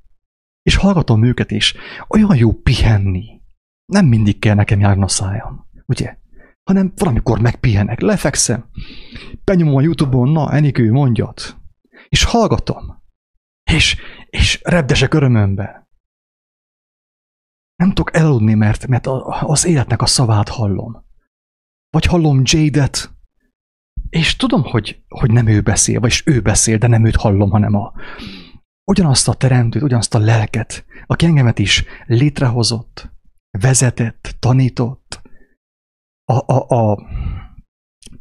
És 0.63 0.75
hallgatom 0.75 1.23
őket 1.23 1.51
is, 1.51 1.75
olyan 2.07 2.35
jó 2.35 2.53
pihenni. 2.53 3.41
Nem 3.85 4.05
mindig 4.05 4.39
kell 4.39 4.55
nekem 4.55 4.79
járni 4.79 5.03
a 5.03 5.07
szájam, 5.07 5.67
ugye? 5.85 6.17
Hanem 6.63 6.93
valamikor 6.95 7.39
megpihenek, 7.39 7.99
lefekszem, 7.99 8.69
benyomom 9.43 9.75
a 9.75 9.81
Youtube-on, 9.81 10.29
na, 10.29 10.51
Enikő, 10.51 10.91
mondjat, 10.91 11.57
és 12.09 12.23
hallgatom, 12.23 13.01
és, 13.71 13.97
és 14.25 14.59
repdesek 14.63 15.13
örömömbe. 15.13 15.87
Nem 17.75 17.87
tudok 17.87 18.15
elaludni, 18.15 18.53
mert, 18.53 18.87
mert 18.87 19.07
az 19.41 19.65
életnek 19.65 20.01
a 20.01 20.05
szavát 20.05 20.49
hallom. 20.49 21.05
Vagy 21.89 22.05
hallom 22.05 22.41
Jade-et, 22.43 23.11
és 24.09 24.35
tudom, 24.35 24.63
hogy, 24.63 25.03
hogy 25.07 25.31
nem 25.31 25.47
ő 25.47 25.61
beszél, 25.61 25.99
vagyis 25.99 26.23
ő 26.25 26.41
beszél, 26.41 26.77
de 26.77 26.87
nem 26.87 27.05
őt 27.05 27.15
hallom, 27.15 27.49
hanem 27.49 27.75
a, 27.75 27.93
ugyanazt 28.83 29.27
a 29.27 29.33
teremtőt, 29.33 29.83
ugyanazt 29.83 30.15
a 30.15 30.19
lelket, 30.19 30.85
aki 31.05 31.25
engemet 31.25 31.59
is 31.59 31.83
létrehozott, 32.05 33.11
vezetett, 33.59 34.35
tanított, 34.39 35.21
a, 36.25 36.53
a, 36.53 36.67
a, 36.67 37.07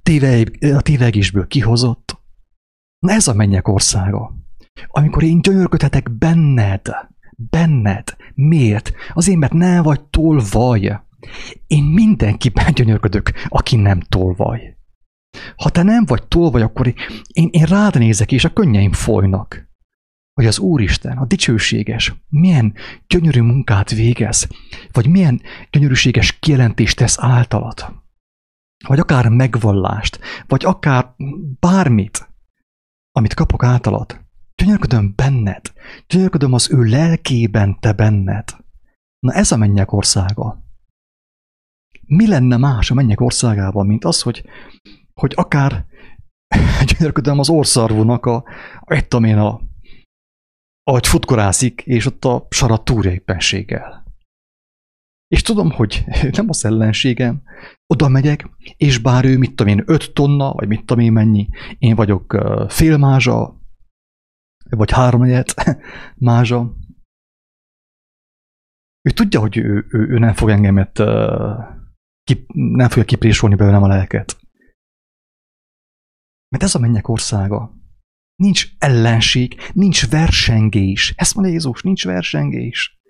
téveg, 0.03 0.59
a 0.75 0.81
tévegésből 0.81 1.47
kihozott, 1.47 2.23
Na 3.07 3.13
ez 3.13 3.29
a 3.29 3.35
mennyek 3.35 3.69
országa. 3.69 4.35
Amikor 4.87 5.23
én 5.23 5.41
gyönyörködhetek 5.41 6.11
benned, 6.11 6.89
benned. 7.37 8.17
Miért? 8.35 8.93
Azért, 9.13 9.39
mert 9.39 9.53
nem 9.53 9.83
vagy 9.83 10.05
tolvaj. 10.05 11.01
Én 11.67 11.85
mindenkiben 11.85 12.73
gyönyörködök, 12.75 13.33
aki 13.49 13.77
nem 13.77 14.01
tolvaj. 14.01 14.77
Ha 15.57 15.71
te 15.71 15.83
nem 15.83 16.05
vagy 16.05 16.29
tolvaj, 16.29 16.63
akkor 16.63 16.95
én, 17.33 17.49
én 17.51 17.65
rád 17.65 17.99
nézek, 17.99 18.33
és 18.33 18.45
a 18.45 18.53
könnyeim 18.53 18.93
folynak. 18.93 19.71
Hogy 20.35 20.47
az 20.47 20.59
Úristen, 20.59 21.19
a 21.19 21.27
dicsőséges, 21.27 22.15
milyen 22.29 22.75
gyönyörű 23.07 23.41
munkát 23.41 23.91
végez, 23.91 24.49
vagy 24.93 25.07
milyen 25.07 25.43
gyönyörűséges 25.71 26.39
kijelentést 26.39 26.97
tesz 26.97 27.19
általad. 27.21 28.01
Vagy 28.87 28.99
akár 28.99 29.29
megvallást, 29.29 30.21
vagy 30.47 30.65
akár 30.65 31.15
bármit 31.61 32.31
amit 33.13 33.35
kapok 33.35 33.65
általad. 33.65 34.21
Gyönyörködöm 34.55 35.13
benned, 35.17 35.73
gyönyörködöm 36.07 36.53
az 36.53 36.73
ő 36.73 36.83
lelkében 36.83 37.81
te 37.81 37.93
benned. 37.93 38.49
Na 39.19 39.33
ez 39.33 39.53
a 39.53 39.57
mennyek 39.57 39.93
országa. 39.93 40.63
Mi 42.07 42.29
lenne 42.29 42.57
más 42.57 42.91
a 42.91 42.95
mennyek 42.95 43.21
országában, 43.21 43.87
mint 43.87 44.05
az, 44.05 44.23
hogy, 44.23 44.45
hogy 45.15 45.33
akár 45.37 45.87
gyönyörködöm 46.97 47.39
az 47.39 47.49
orszarvúnak 47.49 48.27
a, 48.27 48.45
egy 48.85 49.25
én 49.25 49.39
a, 49.39 49.61
ahogy 50.83 51.07
futkorászik, 51.07 51.81
és 51.81 52.07
ott 52.07 52.25
a 52.25 52.47
sarat 52.51 52.85
túrja 52.85 53.11
éppenséggel. 53.11 54.05
És 55.29 55.43
tudom, 55.43 55.71
hogy 55.71 56.05
nem 56.37 56.49
az 56.49 56.65
ellenségem, 56.65 57.43
oda 57.87 58.09
megyek, 58.09 58.51
és 58.77 58.99
bár 58.99 59.25
ő, 59.25 59.39
mit 59.39 59.55
tudom 59.55 59.79
én, 59.79 59.83
öt 59.87 60.13
tonna, 60.13 60.53
vagy 60.53 60.69
mit 60.69 60.85
tudom 60.85 61.05
én 61.05 61.13
mennyi, 61.13 61.49
én 61.79 61.95
vagyok 61.95 62.37
fél 62.69 62.97
mázsa, 62.97 63.61
vagy 64.71 64.91
háromnegyed 64.91 65.49
mázsa, 66.15 66.77
ő 69.03 69.11
tudja, 69.11 69.41
hogy 69.41 69.57
ő, 69.57 69.87
ő, 69.89 70.09
ő 70.09 70.19
nem 70.19 70.35
fog 70.35 70.49
engemet, 70.49 71.03
ki, 72.23 72.47
nem 72.53 72.89
fogja 72.89 73.05
kiprésolni 73.05 73.55
belőlem 73.55 73.83
a 73.83 73.87
lelket. 73.87 74.37
Mert 76.49 76.63
ez 76.63 76.75
a 76.75 76.79
mennyek 76.79 77.09
országa. 77.09 77.82
Nincs 78.43 78.67
ellenség, 78.79 79.57
nincs 79.73 80.09
versengés. 80.09 81.13
Ezt 81.17 81.35
mondja 81.35 81.53
Jézus, 81.53 81.83
nincs 81.83 82.05
versengés. 82.05 83.01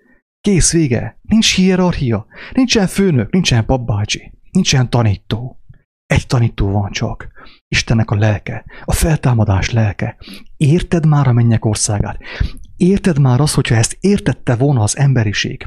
Kész 0.41 0.71
vége. 0.71 1.19
Nincs 1.21 1.55
hierarchia. 1.55 2.25
Nincsen 2.51 2.87
főnök, 2.87 3.31
nincsen 3.31 3.65
papbácsi. 3.65 4.31
Nincsen 4.51 4.89
tanító. 4.89 5.59
Egy 6.05 6.27
tanító 6.27 6.71
van 6.71 6.91
csak. 6.91 7.27
Istennek 7.67 8.11
a 8.11 8.15
lelke. 8.15 8.65
A 8.85 8.91
feltámadás 8.91 9.71
lelke. 9.71 10.17
Érted 10.57 11.05
már 11.05 11.27
a 11.27 11.33
mennyek 11.33 11.65
országát? 11.65 12.19
Érted 12.77 13.19
már 13.19 13.39
azt, 13.39 13.55
hogyha 13.55 13.75
ezt 13.75 13.97
értette 13.99 14.55
volna 14.55 14.81
az 14.81 14.97
emberiség? 14.97 15.65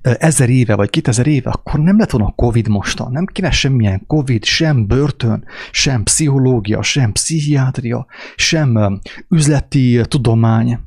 Ezer 0.00 0.48
éve, 0.48 0.74
vagy 0.74 0.90
kétezer 0.90 1.26
éve, 1.26 1.50
akkor 1.50 1.80
nem 1.80 1.98
lett 1.98 2.10
volna 2.10 2.32
Covid 2.36 2.68
mostan. 2.68 3.12
Nem 3.12 3.24
kéne 3.24 3.50
semmilyen 3.50 4.06
Covid, 4.06 4.44
sem 4.44 4.86
börtön, 4.86 5.44
sem 5.70 6.02
pszichológia, 6.02 6.82
sem 6.82 7.12
pszichiátria, 7.12 8.06
sem 8.36 9.00
üzleti 9.28 10.00
tudomány 10.08 10.78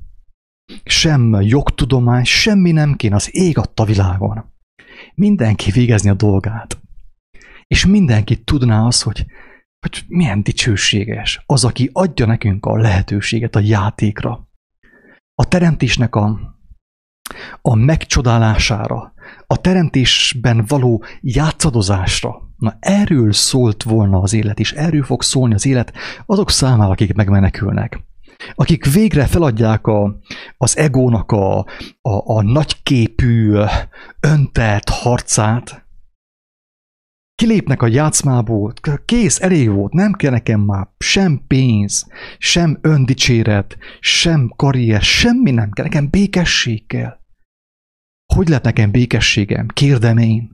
sem 0.83 1.41
jogtudomány, 1.41 2.23
semmi 2.23 2.71
nem 2.71 2.95
kéne, 2.95 3.15
az 3.15 3.35
ég 3.35 3.57
adta 3.57 3.85
világon. 3.85 4.53
Mindenki 5.15 5.71
végezni 5.71 6.09
a 6.09 6.13
dolgát. 6.13 6.81
És 7.67 7.85
mindenki 7.85 8.43
tudná 8.43 8.85
azt, 8.85 9.03
hogy, 9.03 9.25
hogy 9.79 10.03
milyen 10.07 10.43
dicsőséges 10.43 11.43
az, 11.45 11.63
aki 11.65 11.89
adja 11.93 12.25
nekünk 12.25 12.65
a 12.65 12.77
lehetőséget 12.77 13.55
a 13.55 13.59
játékra. 13.59 14.49
A 15.33 15.47
teremtésnek 15.47 16.15
a, 16.15 16.54
a 17.61 17.75
megcsodálására, 17.75 19.13
a 19.47 19.61
teremtésben 19.61 20.65
való 20.67 21.03
játszadozásra. 21.21 22.41
Na 22.57 22.77
erről 22.79 23.33
szólt 23.33 23.83
volna 23.83 24.21
az 24.21 24.33
élet, 24.33 24.59
és 24.59 24.71
erről 24.71 25.03
fog 25.03 25.21
szólni 25.21 25.53
az 25.53 25.65
élet 25.65 25.93
azok 26.25 26.49
számára, 26.49 26.91
akik 26.91 27.13
megmenekülnek 27.13 28.03
akik 28.55 28.93
végre 28.93 29.25
feladják 29.25 29.88
a, 29.88 30.19
az 30.57 30.77
egónak 30.77 31.31
a, 31.31 31.57
a, 31.57 31.65
a 32.35 32.41
nagyképű, 32.41 33.53
öntelt 34.19 34.89
harcát, 34.89 35.85
kilépnek 37.36 37.82
a 37.82 37.88
játszmából, 37.88 38.74
kész, 39.06 39.41
elég 39.41 39.69
volt, 39.69 39.93
nem 39.93 40.13
kell 40.13 40.32
nekem 40.32 40.60
már 40.62 40.88
sem 40.98 41.43
pénz, 41.48 42.08
sem 42.38 42.78
öndicséret, 42.82 43.78
sem 44.00 44.54
karrier, 44.56 45.02
semmi 45.02 45.52
nem 45.52 45.71
kell, 45.71 45.86
nekem 45.86 46.10
békesség 46.10 46.88
kell. 46.88 47.19
Hogy 48.34 48.48
lehet 48.48 48.63
nekem 48.63 48.91
békességem? 48.91 49.67
Kérdem 49.67 50.17
én. 50.17 50.54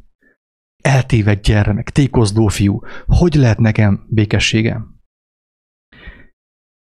eltévedt 0.84 1.44
gyermek, 1.44 1.90
tékozló 1.90 2.48
fiú, 2.48 2.80
hogy 3.06 3.34
lehet 3.34 3.60
nekem 3.60 4.06
békességem? 4.10 5.00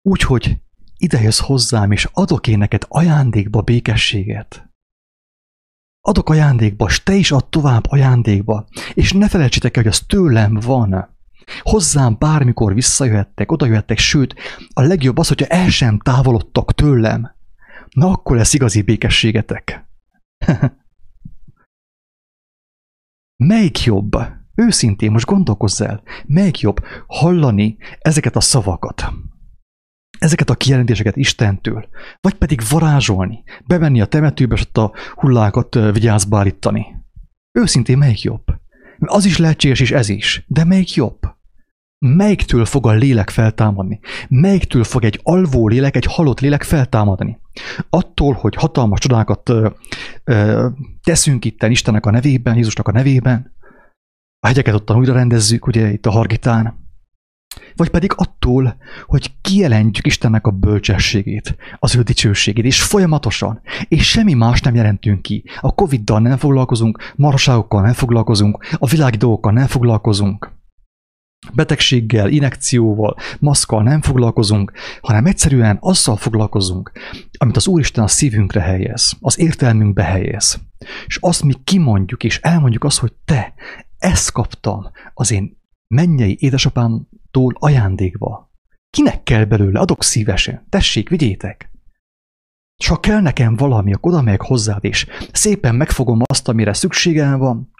Úgyhogy 0.02 0.60
idejössz 0.96 1.40
hozzám, 1.40 1.92
és 1.92 2.08
adok 2.12 2.46
én 2.46 2.58
neked 2.58 2.84
ajándékba 2.88 3.62
békességet. 3.62 4.69
Adok 6.00 6.28
ajándékba, 6.28 6.86
és 6.86 7.02
te 7.02 7.14
is 7.14 7.30
add 7.30 7.50
tovább 7.50 7.86
ajándékba, 7.88 8.66
és 8.94 9.12
ne 9.12 9.28
felejtsétek 9.28 9.76
el, 9.76 9.82
hogy 9.82 9.92
az 9.92 10.00
tőlem 10.00 10.54
van. 10.54 11.18
Hozzám 11.60 12.16
bármikor 12.18 12.74
visszajöhettek, 12.74 13.52
odajöhettek, 13.52 13.98
sőt, 13.98 14.34
a 14.72 14.82
legjobb 14.82 15.18
az, 15.18 15.28
hogyha 15.28 15.46
el 15.46 15.68
sem 15.68 15.98
távolodtak 15.98 16.74
tőlem. 16.74 17.34
Na 17.90 18.10
akkor 18.10 18.36
lesz 18.36 18.54
igazi 18.54 18.82
békességetek. 18.82 19.88
Melyik 23.36 23.84
jobb? 23.84 24.16
Őszintén, 24.54 25.10
most 25.10 25.26
gondolkozz 25.26 25.80
el, 25.80 26.02
melyik 26.26 26.60
jobb 26.60 26.84
hallani 27.06 27.76
ezeket 27.98 28.36
a 28.36 28.40
szavakat, 28.40 29.12
ezeket 30.20 30.50
a 30.50 30.54
kijelentéseket 30.54 31.16
Istentől, 31.16 31.88
vagy 32.20 32.34
pedig 32.34 32.60
varázsolni, 32.70 33.42
bemenni 33.66 34.00
a 34.00 34.06
temetőbe, 34.06 34.54
és 34.54 34.60
ott 34.60 34.78
a 34.78 34.92
hullákat 35.14 35.74
vigyázba 35.92 36.38
állítani. 36.38 36.86
Őszintén 37.52 37.98
melyik 37.98 38.22
jobb? 38.22 38.44
Az 38.98 39.24
is 39.24 39.38
lehetséges, 39.38 39.80
és 39.80 39.90
ez 39.90 40.08
is. 40.08 40.44
De 40.46 40.64
melyik 40.64 40.94
jobb? 40.94 41.18
Melyiktől 41.98 42.64
fog 42.64 42.86
a 42.86 42.92
lélek 42.92 43.30
feltámadni? 43.30 44.00
Melyiktől 44.28 44.84
fog 44.84 45.04
egy 45.04 45.20
alvó 45.22 45.68
lélek, 45.68 45.96
egy 45.96 46.04
halott 46.04 46.40
lélek 46.40 46.62
feltámadni? 46.62 47.40
Attól, 47.90 48.34
hogy 48.34 48.54
hatalmas 48.54 48.98
csodákat 48.98 49.48
ö, 49.48 49.68
ö, 50.24 50.68
teszünk 51.02 51.44
itten 51.44 51.70
Istennek 51.70 52.06
a 52.06 52.10
nevében, 52.10 52.56
Jézusnak 52.56 52.88
a 52.88 52.92
nevében, 52.92 53.54
a 54.40 54.46
hegyeket 54.46 54.74
ottan 54.74 54.96
újra 54.96 55.12
rendezzük, 55.12 55.66
ugye 55.66 55.92
itt 55.92 56.06
a 56.06 56.10
Hargitán, 56.10 56.89
vagy 57.80 57.90
pedig 57.90 58.12
attól, 58.16 58.76
hogy 59.06 59.32
kijelentjük 59.40 60.06
Istennek 60.06 60.46
a 60.46 60.50
bölcsességét, 60.50 61.56
az 61.78 61.96
ő 61.96 62.02
dicsőségét, 62.02 62.64
és 62.64 62.82
folyamatosan, 62.82 63.60
és 63.88 64.08
semmi 64.08 64.34
más 64.34 64.60
nem 64.60 64.74
jelentünk 64.74 65.22
ki. 65.22 65.44
A 65.60 65.74
Covid-dal 65.74 66.20
nem 66.20 66.36
foglalkozunk, 66.36 67.12
marhaságokkal 67.16 67.82
nem 67.82 67.92
foglalkozunk, 67.92 68.64
a 68.78 68.86
világi 68.86 69.16
dolgokkal 69.16 69.52
nem 69.52 69.66
foglalkozunk, 69.66 70.52
betegséggel, 71.54 72.28
inekcióval, 72.28 73.16
maszkkal 73.38 73.82
nem 73.82 74.00
foglalkozunk, 74.00 74.72
hanem 75.00 75.26
egyszerűen 75.26 75.78
azzal 75.80 76.16
foglalkozunk, 76.16 76.92
amit 77.38 77.56
az 77.56 77.66
Úristen 77.66 78.04
a 78.04 78.08
szívünkre 78.08 78.60
helyez, 78.60 79.16
az 79.20 79.38
értelmünkbe 79.38 80.02
helyez. 80.02 80.60
És 81.06 81.16
azt 81.20 81.42
mi 81.42 81.54
kimondjuk, 81.64 82.24
és 82.24 82.38
elmondjuk 82.38 82.84
azt, 82.84 82.98
hogy 82.98 83.12
te, 83.24 83.54
ezt 83.98 84.32
kaptam 84.32 84.90
az 85.14 85.30
én 85.30 85.58
mennyei 85.94 86.36
édesapámtól 87.30 87.54
ajándékba. 87.58 88.50
Kinek 88.90 89.22
kell 89.22 89.44
belőle? 89.44 89.80
Adok 89.80 90.02
szívesen. 90.02 90.66
Tessék, 90.68 91.08
vigyétek! 91.08 91.70
És 92.76 92.86
ha 92.86 93.00
kell 93.00 93.20
nekem 93.20 93.56
valami, 93.56 93.92
akkor 93.92 94.12
oda 94.12 94.22
megyek 94.22 94.40
hozzád, 94.40 94.84
és 94.84 95.06
szépen 95.32 95.74
megfogom 95.74 96.20
azt, 96.24 96.48
amire 96.48 96.72
szükségem 96.72 97.38
van, 97.38 97.70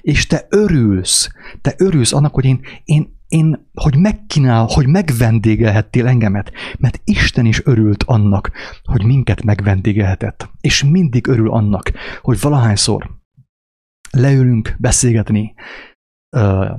és 0.00 0.26
te 0.26 0.46
örülsz, 0.48 1.30
te 1.60 1.74
örülsz 1.76 2.12
annak, 2.12 2.34
hogy 2.34 2.44
én, 2.44 2.60
én, 2.84 3.18
én 3.28 3.70
hogy 3.74 3.96
megkínál, 3.96 4.66
hogy 4.70 4.86
megvendégelhettél 4.86 6.06
engemet, 6.06 6.52
mert 6.78 7.00
Isten 7.04 7.46
is 7.46 7.64
örült 7.64 8.02
annak, 8.02 8.50
hogy 8.84 9.04
minket 9.04 9.42
megvendégelhetett, 9.42 10.50
és 10.60 10.84
mindig 10.84 11.26
örül 11.26 11.50
annak, 11.50 11.92
hogy 12.20 12.40
valahányszor 12.40 13.10
leülünk 14.10 14.76
beszélgetni, 14.78 15.54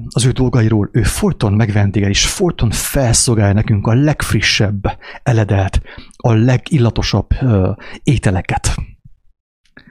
az 0.07 0.25
ő 0.25 0.31
dolgairól, 0.31 0.89
ő 0.91 1.03
folyton 1.03 1.53
megvendégel, 1.53 2.09
és 2.09 2.27
folyton 2.27 2.71
felszolgálja 2.71 3.53
nekünk 3.53 3.87
a 3.87 3.93
legfrissebb 3.93 4.97
eledelt, 5.23 5.81
a 6.17 6.33
legillatosabb 6.33 7.27
ételeket, 8.03 8.75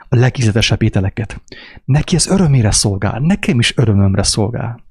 a 0.08 0.16
legízetesebb 0.16 0.82
ételeket. 0.82 1.42
Neki 1.84 2.14
ez 2.14 2.26
örömére 2.26 2.70
szolgál, 2.70 3.18
nekem 3.20 3.58
is 3.58 3.76
örömömre 3.76 4.22
szolgál. 4.22 4.84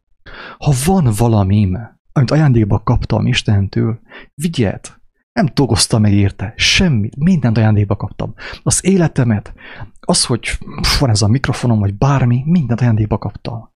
Ha 0.58 0.74
van 0.86 1.10
valamim, 1.18 1.78
amit 2.12 2.32
ajándékba 2.32 2.80
kaptam 2.84 3.28
Istentől, 3.28 4.00
vigyed, 4.34 4.98
nem 5.32 5.48
dolgoztam 5.54 6.02
meg 6.02 6.14
érte, 6.14 6.54
semmit, 6.56 7.16
mindent 7.16 7.58
ajándékba 7.58 7.96
kaptam. 7.96 8.34
Az 8.64 8.86
életemet, 8.86 9.54
az, 10.00 10.26
hogy 10.26 10.58
van 11.00 11.10
ez 11.10 11.22
a 11.22 11.28
mikrofonom, 11.28 11.80
vagy 11.80 11.98
bármi, 11.98 12.42
mindent 12.46 12.82
ajándékba 12.82 13.18
kaptam 13.18 13.69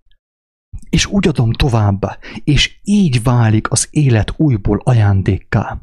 és 0.93 1.05
úgy 1.05 1.27
adom 1.27 1.51
tovább, 1.51 2.19
és 2.43 2.79
így 2.83 3.23
válik 3.23 3.71
az 3.71 3.87
élet 3.91 4.33
újból 4.37 4.81
ajándékká. 4.83 5.79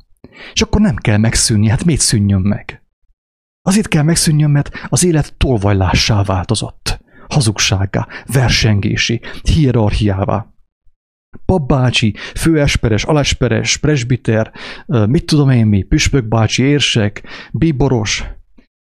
És 0.53 0.62
akkor 0.62 0.81
nem 0.81 0.96
kell 0.96 1.16
megszűnni, 1.16 1.68
hát 1.68 1.85
miért 1.85 2.01
szűnjön 2.01 2.40
meg? 2.40 2.83
Azért 3.62 3.88
kell 3.88 4.03
megszűnjön, 4.03 4.51
mert 4.51 4.70
az 4.88 5.05
élet 5.05 5.35
tolvajlássá 5.37 6.23
változott, 6.23 7.01
hazugságá, 7.29 8.09
versengési, 8.27 9.20
hierarchiává. 9.42 10.55
Papbácsi, 11.44 12.14
főesperes, 12.35 13.05
alesperes, 13.05 13.77
presbiter, 13.77 14.53
mit 14.87 15.27
tudom 15.27 15.51
én 15.51 15.66
mi, 15.66 15.83
püspökbácsi, 15.83 16.62
érsek, 16.62 17.23
bíboros, 17.53 18.25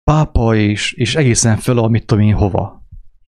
pápa 0.05 0.55
és, 0.55 0.93
és 0.93 1.15
egészen 1.15 1.57
föl 1.57 1.79
a 1.79 1.89
mit 1.89 2.07
tudom 2.07 2.25
én 2.25 2.35
hova. 2.35 2.76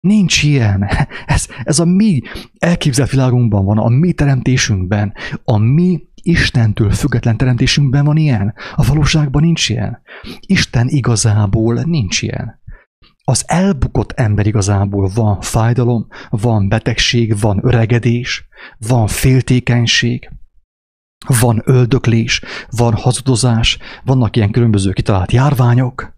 Nincs 0.06 0.42
ilyen. 0.42 0.88
Ez, 1.26 1.48
ez 1.64 1.78
a 1.78 1.84
mi 1.84 2.20
elképzelt 2.58 3.10
világunkban 3.10 3.64
van, 3.64 3.78
a 3.78 3.88
mi 3.88 4.12
teremtésünkben, 4.12 5.12
a 5.44 5.56
mi 5.56 6.10
Istentől 6.24 6.90
független 6.90 7.36
teremtésünkben 7.36 8.04
van 8.04 8.16
ilyen. 8.16 8.54
A 8.74 8.84
valóságban 8.86 9.42
nincs 9.42 9.68
ilyen. 9.68 10.02
Isten 10.40 10.88
igazából 10.88 11.82
nincs 11.82 12.22
ilyen. 12.22 12.60
Az 13.24 13.44
elbukott 13.46 14.12
ember 14.12 14.46
igazából 14.46 15.10
van 15.14 15.40
fájdalom, 15.40 16.06
van 16.30 16.68
betegség, 16.68 17.40
van 17.40 17.60
öregedés, 17.62 18.48
van 18.78 19.06
féltékenység, 19.06 20.30
van 21.40 21.62
öldöklés, 21.64 22.42
van 22.70 22.94
hazudozás, 22.94 23.78
vannak 24.04 24.36
ilyen 24.36 24.50
különböző 24.50 24.92
kitalált 24.92 25.32
járványok, 25.32 26.12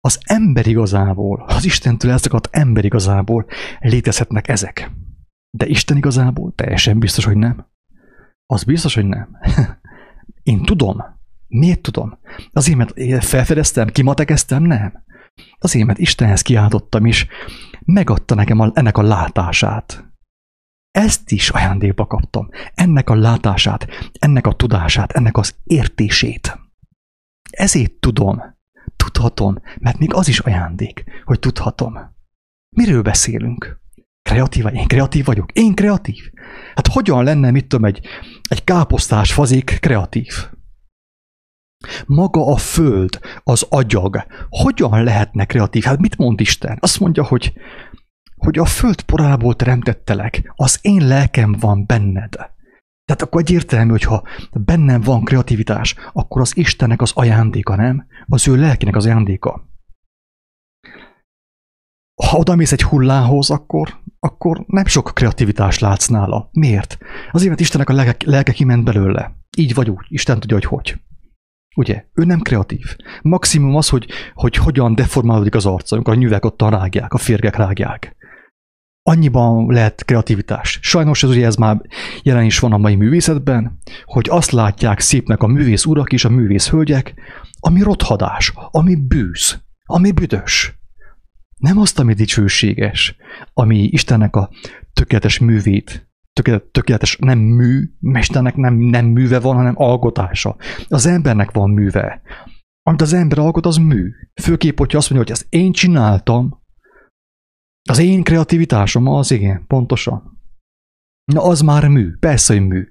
az 0.00 0.18
ember 0.24 0.66
igazából, 0.66 1.44
az 1.46 1.64
Istentől 1.64 2.10
elszakadt 2.10 2.48
ember 2.50 2.84
igazából 2.84 3.46
létezhetnek 3.80 4.48
ezek. 4.48 4.90
De 5.50 5.66
Isten 5.66 5.96
igazából 5.96 6.52
teljesen 6.54 6.98
biztos, 6.98 7.24
hogy 7.24 7.36
nem. 7.36 7.66
Az 8.46 8.64
biztos, 8.64 8.94
hogy 8.94 9.06
nem. 9.06 9.38
Én 10.42 10.62
tudom. 10.62 11.04
Miért 11.46 11.80
tudom? 11.80 12.18
Azért, 12.52 12.76
mert 12.76 13.24
felfedeztem, 13.24 13.88
kimatekeztem? 13.88 14.62
Nem. 14.62 15.04
Azért, 15.58 15.86
mert 15.86 15.98
Istenhez 15.98 16.42
kiáltottam 16.42 17.06
is, 17.06 17.26
megadta 17.84 18.34
nekem 18.34 18.60
a, 18.60 18.70
ennek 18.74 18.98
a 18.98 19.02
látását. 19.02 20.04
Ezt 20.90 21.30
is 21.30 21.50
ajándékba 21.50 22.06
kaptam. 22.06 22.48
Ennek 22.74 23.10
a 23.10 23.14
látását, 23.14 23.86
ennek 24.12 24.46
a 24.46 24.52
tudását, 24.52 25.12
ennek 25.12 25.36
az 25.36 25.56
értését. 25.64 26.58
Ezért 27.50 27.92
tudom, 27.92 28.57
Tudhatom, 29.12 29.58
mert 29.78 29.98
még 29.98 30.14
az 30.14 30.28
is 30.28 30.38
ajándék, 30.38 31.04
hogy 31.24 31.38
tudhatom. 31.38 31.98
Miről 32.76 33.02
beszélünk? 33.02 33.80
Kreatív 34.22 34.62
vagy? 34.62 34.74
Én 34.74 34.86
kreatív 34.86 35.24
vagyok? 35.24 35.52
Én 35.52 35.74
kreatív? 35.74 36.30
Hát 36.74 36.86
hogyan 36.86 37.24
lenne, 37.24 37.50
mit 37.50 37.66
tudom, 37.66 37.84
egy, 37.84 38.06
egy 38.48 38.64
káposztás 38.64 39.32
fazék 39.32 39.78
kreatív? 39.80 40.48
Maga 42.06 42.46
a 42.46 42.56
föld, 42.56 43.18
az 43.42 43.66
agyag, 43.68 44.26
hogyan 44.48 45.02
lehetne 45.02 45.44
kreatív? 45.44 45.82
Hát 45.82 45.98
mit 45.98 46.16
mond 46.16 46.40
Isten? 46.40 46.76
Azt 46.80 47.00
mondja, 47.00 47.24
hogy, 47.24 47.52
hogy 48.36 48.58
a 48.58 48.64
föld 48.64 49.02
porából 49.02 49.54
teremtettelek, 49.54 50.52
az 50.56 50.78
én 50.80 51.06
lelkem 51.06 51.52
van 51.60 51.86
benned. 51.86 52.34
Tehát 53.08 53.22
akkor 53.22 53.40
egyértelmű, 53.40 53.90
hogyha 53.90 54.22
bennem 54.52 55.00
van 55.00 55.24
kreativitás, 55.24 55.94
akkor 56.12 56.40
az 56.40 56.56
Istennek 56.56 57.02
az 57.02 57.12
ajándéka, 57.14 57.76
nem? 57.76 58.06
Az 58.26 58.48
ő 58.48 58.56
lelkinek 58.56 58.96
az 58.96 59.06
ajándéka. 59.06 59.68
Ha 62.22 62.38
oda 62.38 62.54
mész 62.54 62.72
egy 62.72 62.82
hullához, 62.82 63.50
akkor, 63.50 64.00
akkor 64.18 64.64
nem 64.66 64.84
sok 64.84 65.10
kreativitás 65.14 65.78
látsz 65.78 66.06
nála. 66.06 66.48
Miért? 66.52 66.98
Azért, 67.30 67.48
mert 67.48 67.60
Istennek 67.60 67.88
a 67.88 67.92
lelke, 67.92 68.30
lelke 68.30 68.52
kiment 68.52 68.84
belőle. 68.84 69.36
Így 69.56 69.74
vagy 69.74 69.90
úgy. 69.90 70.06
Isten 70.08 70.40
tudja, 70.40 70.56
hogy 70.56 70.64
hogy. 70.64 71.00
Ugye? 71.76 72.04
Ő 72.14 72.24
nem 72.24 72.40
kreatív. 72.40 72.96
Maximum 73.22 73.76
az, 73.76 73.88
hogy, 73.88 74.08
hogy 74.34 74.56
hogyan 74.56 74.94
deformálódik 74.94 75.54
az 75.54 75.66
arca, 75.66 75.94
amikor 75.94 76.14
a 76.14 76.16
nyüvek 76.16 76.44
ott 76.44 76.62
rágják, 76.62 77.12
a 77.12 77.18
férgek 77.18 77.56
rágják 77.56 78.16
annyiban 79.08 79.66
lehet 79.72 80.04
kreativitás. 80.04 80.78
Sajnos 80.82 81.22
ez 81.22 81.30
ugye 81.30 81.46
ez 81.46 81.56
már 81.56 81.80
jelen 82.22 82.44
is 82.44 82.58
van 82.58 82.72
a 82.72 82.78
mai 82.78 82.94
művészetben, 82.94 83.78
hogy 84.04 84.26
azt 84.30 84.50
látják 84.50 85.00
szépnek 85.00 85.42
a 85.42 85.46
művész 85.46 85.84
urak 85.84 86.12
és 86.12 86.24
a 86.24 86.28
művész 86.28 86.68
hölgyek, 86.68 87.14
ami 87.60 87.82
rothadás, 87.82 88.52
ami 88.70 88.94
bűz, 88.94 89.62
ami 89.84 90.12
büdös. 90.12 90.78
Nem 91.56 91.78
azt, 91.78 91.98
ami 91.98 92.14
dicsőséges, 92.14 93.16
ami 93.52 93.78
Istennek 93.78 94.36
a 94.36 94.50
tökéletes 94.92 95.38
művét, 95.38 96.08
tökéletes, 96.70 97.16
nem 97.20 97.38
mű, 97.38 97.82
Istennek 98.00 98.56
nem, 98.56 98.74
nem 98.74 99.06
műve 99.06 99.40
van, 99.40 99.56
hanem 99.56 99.74
alkotása. 99.76 100.56
Az 100.88 101.06
embernek 101.06 101.50
van 101.50 101.70
műve. 101.70 102.20
Amit 102.82 103.00
az 103.00 103.12
ember 103.12 103.38
alkot, 103.38 103.66
az 103.66 103.76
mű. 103.76 104.10
Főképp, 104.42 104.78
hogyha 104.78 104.98
azt 104.98 105.10
mondja, 105.10 105.34
hogy 105.34 105.42
ezt 105.42 105.54
én 105.54 105.72
csináltam, 105.72 106.66
az 107.88 107.98
én 107.98 108.22
kreativitásom 108.22 109.06
az, 109.06 109.30
igen, 109.30 109.66
pontosan. 109.66 110.38
Na, 111.24 111.42
az 111.42 111.60
már 111.60 111.88
mű, 111.88 112.16
persze, 112.16 112.52
hogy 112.52 112.66
mű. 112.66 112.88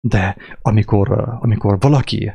De 0.00 0.36
amikor, 0.62 1.38
amikor 1.40 1.80
valaki 1.80 2.32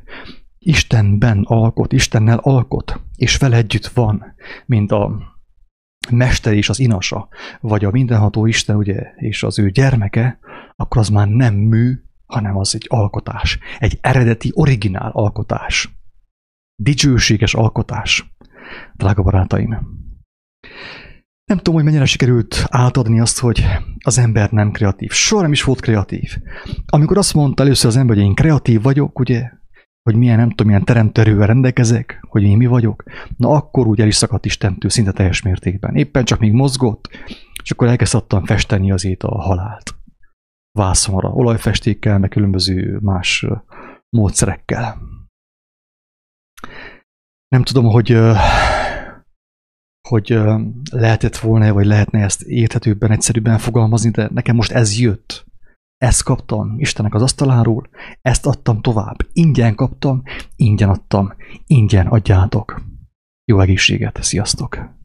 Istenben 0.59 1.43
alkot, 1.43 1.93
Istennel 1.93 2.37
alkot, 2.37 3.01
és 3.15 3.37
vele 3.37 3.57
együtt 3.57 3.87
van, 3.87 4.35
mint 4.65 4.91
a 4.91 5.33
mester 6.11 6.53
és 6.53 6.69
az 6.69 6.79
inasa, 6.79 7.27
vagy 7.61 7.85
a 7.85 7.91
mindenható 7.91 8.45
Isten 8.45 8.75
ugye, 8.75 9.13
és 9.15 9.43
az 9.43 9.59
ő 9.59 9.69
gyermeke, 9.69 10.39
akkor 10.75 11.01
az 11.01 11.09
már 11.09 11.27
nem 11.27 11.55
mű, 11.55 11.93
hanem 12.25 12.57
az 12.57 12.75
egy 12.75 12.85
alkotás. 12.89 13.59
Egy 13.79 13.97
eredeti, 14.01 14.51
originál 14.53 15.11
alkotás. 15.11 15.95
Dicsőséges 16.75 17.53
alkotás. 17.53 18.35
Drága 18.93 19.21
barátaim! 19.21 19.77
Nem 21.45 21.57
tudom, 21.57 21.73
hogy 21.73 21.83
mennyire 21.83 22.05
sikerült 22.05 22.65
átadni 22.69 23.19
azt, 23.19 23.39
hogy 23.39 23.65
az 24.03 24.17
ember 24.17 24.51
nem 24.51 24.71
kreatív. 24.71 25.11
Soha 25.11 25.41
nem 25.41 25.51
is 25.51 25.63
volt 25.63 25.81
kreatív. 25.81 26.37
Amikor 26.85 27.17
azt 27.17 27.33
mondta 27.33 27.63
először 27.63 27.89
az 27.89 27.97
ember, 27.97 28.15
hogy 28.15 28.25
én 28.25 28.35
kreatív 28.35 28.81
vagyok, 28.81 29.19
ugye, 29.19 29.49
hogy 30.03 30.15
milyen, 30.15 30.37
nem 30.37 30.49
tudom, 30.49 30.67
milyen 30.67 30.85
teremtörővel 30.85 31.47
rendelkezek, 31.47 32.25
hogy 32.29 32.43
én 32.43 32.57
mi 32.57 32.65
vagyok, 32.65 33.03
na 33.37 33.49
akkor 33.49 33.87
úgy 33.87 34.01
el 34.01 34.07
is 34.07 34.15
szakadt 34.15 34.45
Istentől 34.45 34.89
szinte 34.91 35.11
teljes 35.11 35.41
mértékben. 35.41 35.95
Éppen 35.95 36.25
csak 36.25 36.39
még 36.39 36.51
mozgott, 36.51 37.09
és 37.63 37.71
akkor 37.71 37.87
elkezdtem 37.87 38.45
festeni 38.45 38.91
azért 38.91 39.23
a 39.23 39.41
halált. 39.41 39.95
Vászonra, 40.71 41.29
olajfestékkel, 41.29 42.19
meg 42.19 42.29
különböző 42.29 42.99
más 43.01 43.45
módszerekkel. 44.09 44.97
Nem 47.47 47.63
tudom, 47.63 47.85
hogy 47.85 48.17
hogy 50.09 50.39
lehetett 50.91 51.37
volna, 51.37 51.73
vagy 51.73 51.85
lehetne 51.85 52.23
ezt 52.23 52.41
érthetőbben, 52.41 53.11
egyszerűbben 53.11 53.57
fogalmazni, 53.57 54.09
de 54.09 54.29
nekem 54.33 54.55
most 54.55 54.71
ez 54.71 54.99
jött. 54.99 55.45
Ezt 55.97 56.23
kaptam 56.23 56.79
Istennek 56.79 57.13
az 57.13 57.21
asztaláról, 57.21 57.89
ezt 58.21 58.45
adtam 58.45 58.81
tovább. 58.81 59.17
Ingyen 59.33 59.75
kaptam, 59.75 60.23
ingyen 60.55 60.89
adtam, 60.89 61.33
ingyen 61.67 62.07
adjátok. 62.07 62.81
Jó 63.45 63.59
egészséget, 63.59 64.23
sziasztok! 64.23 65.02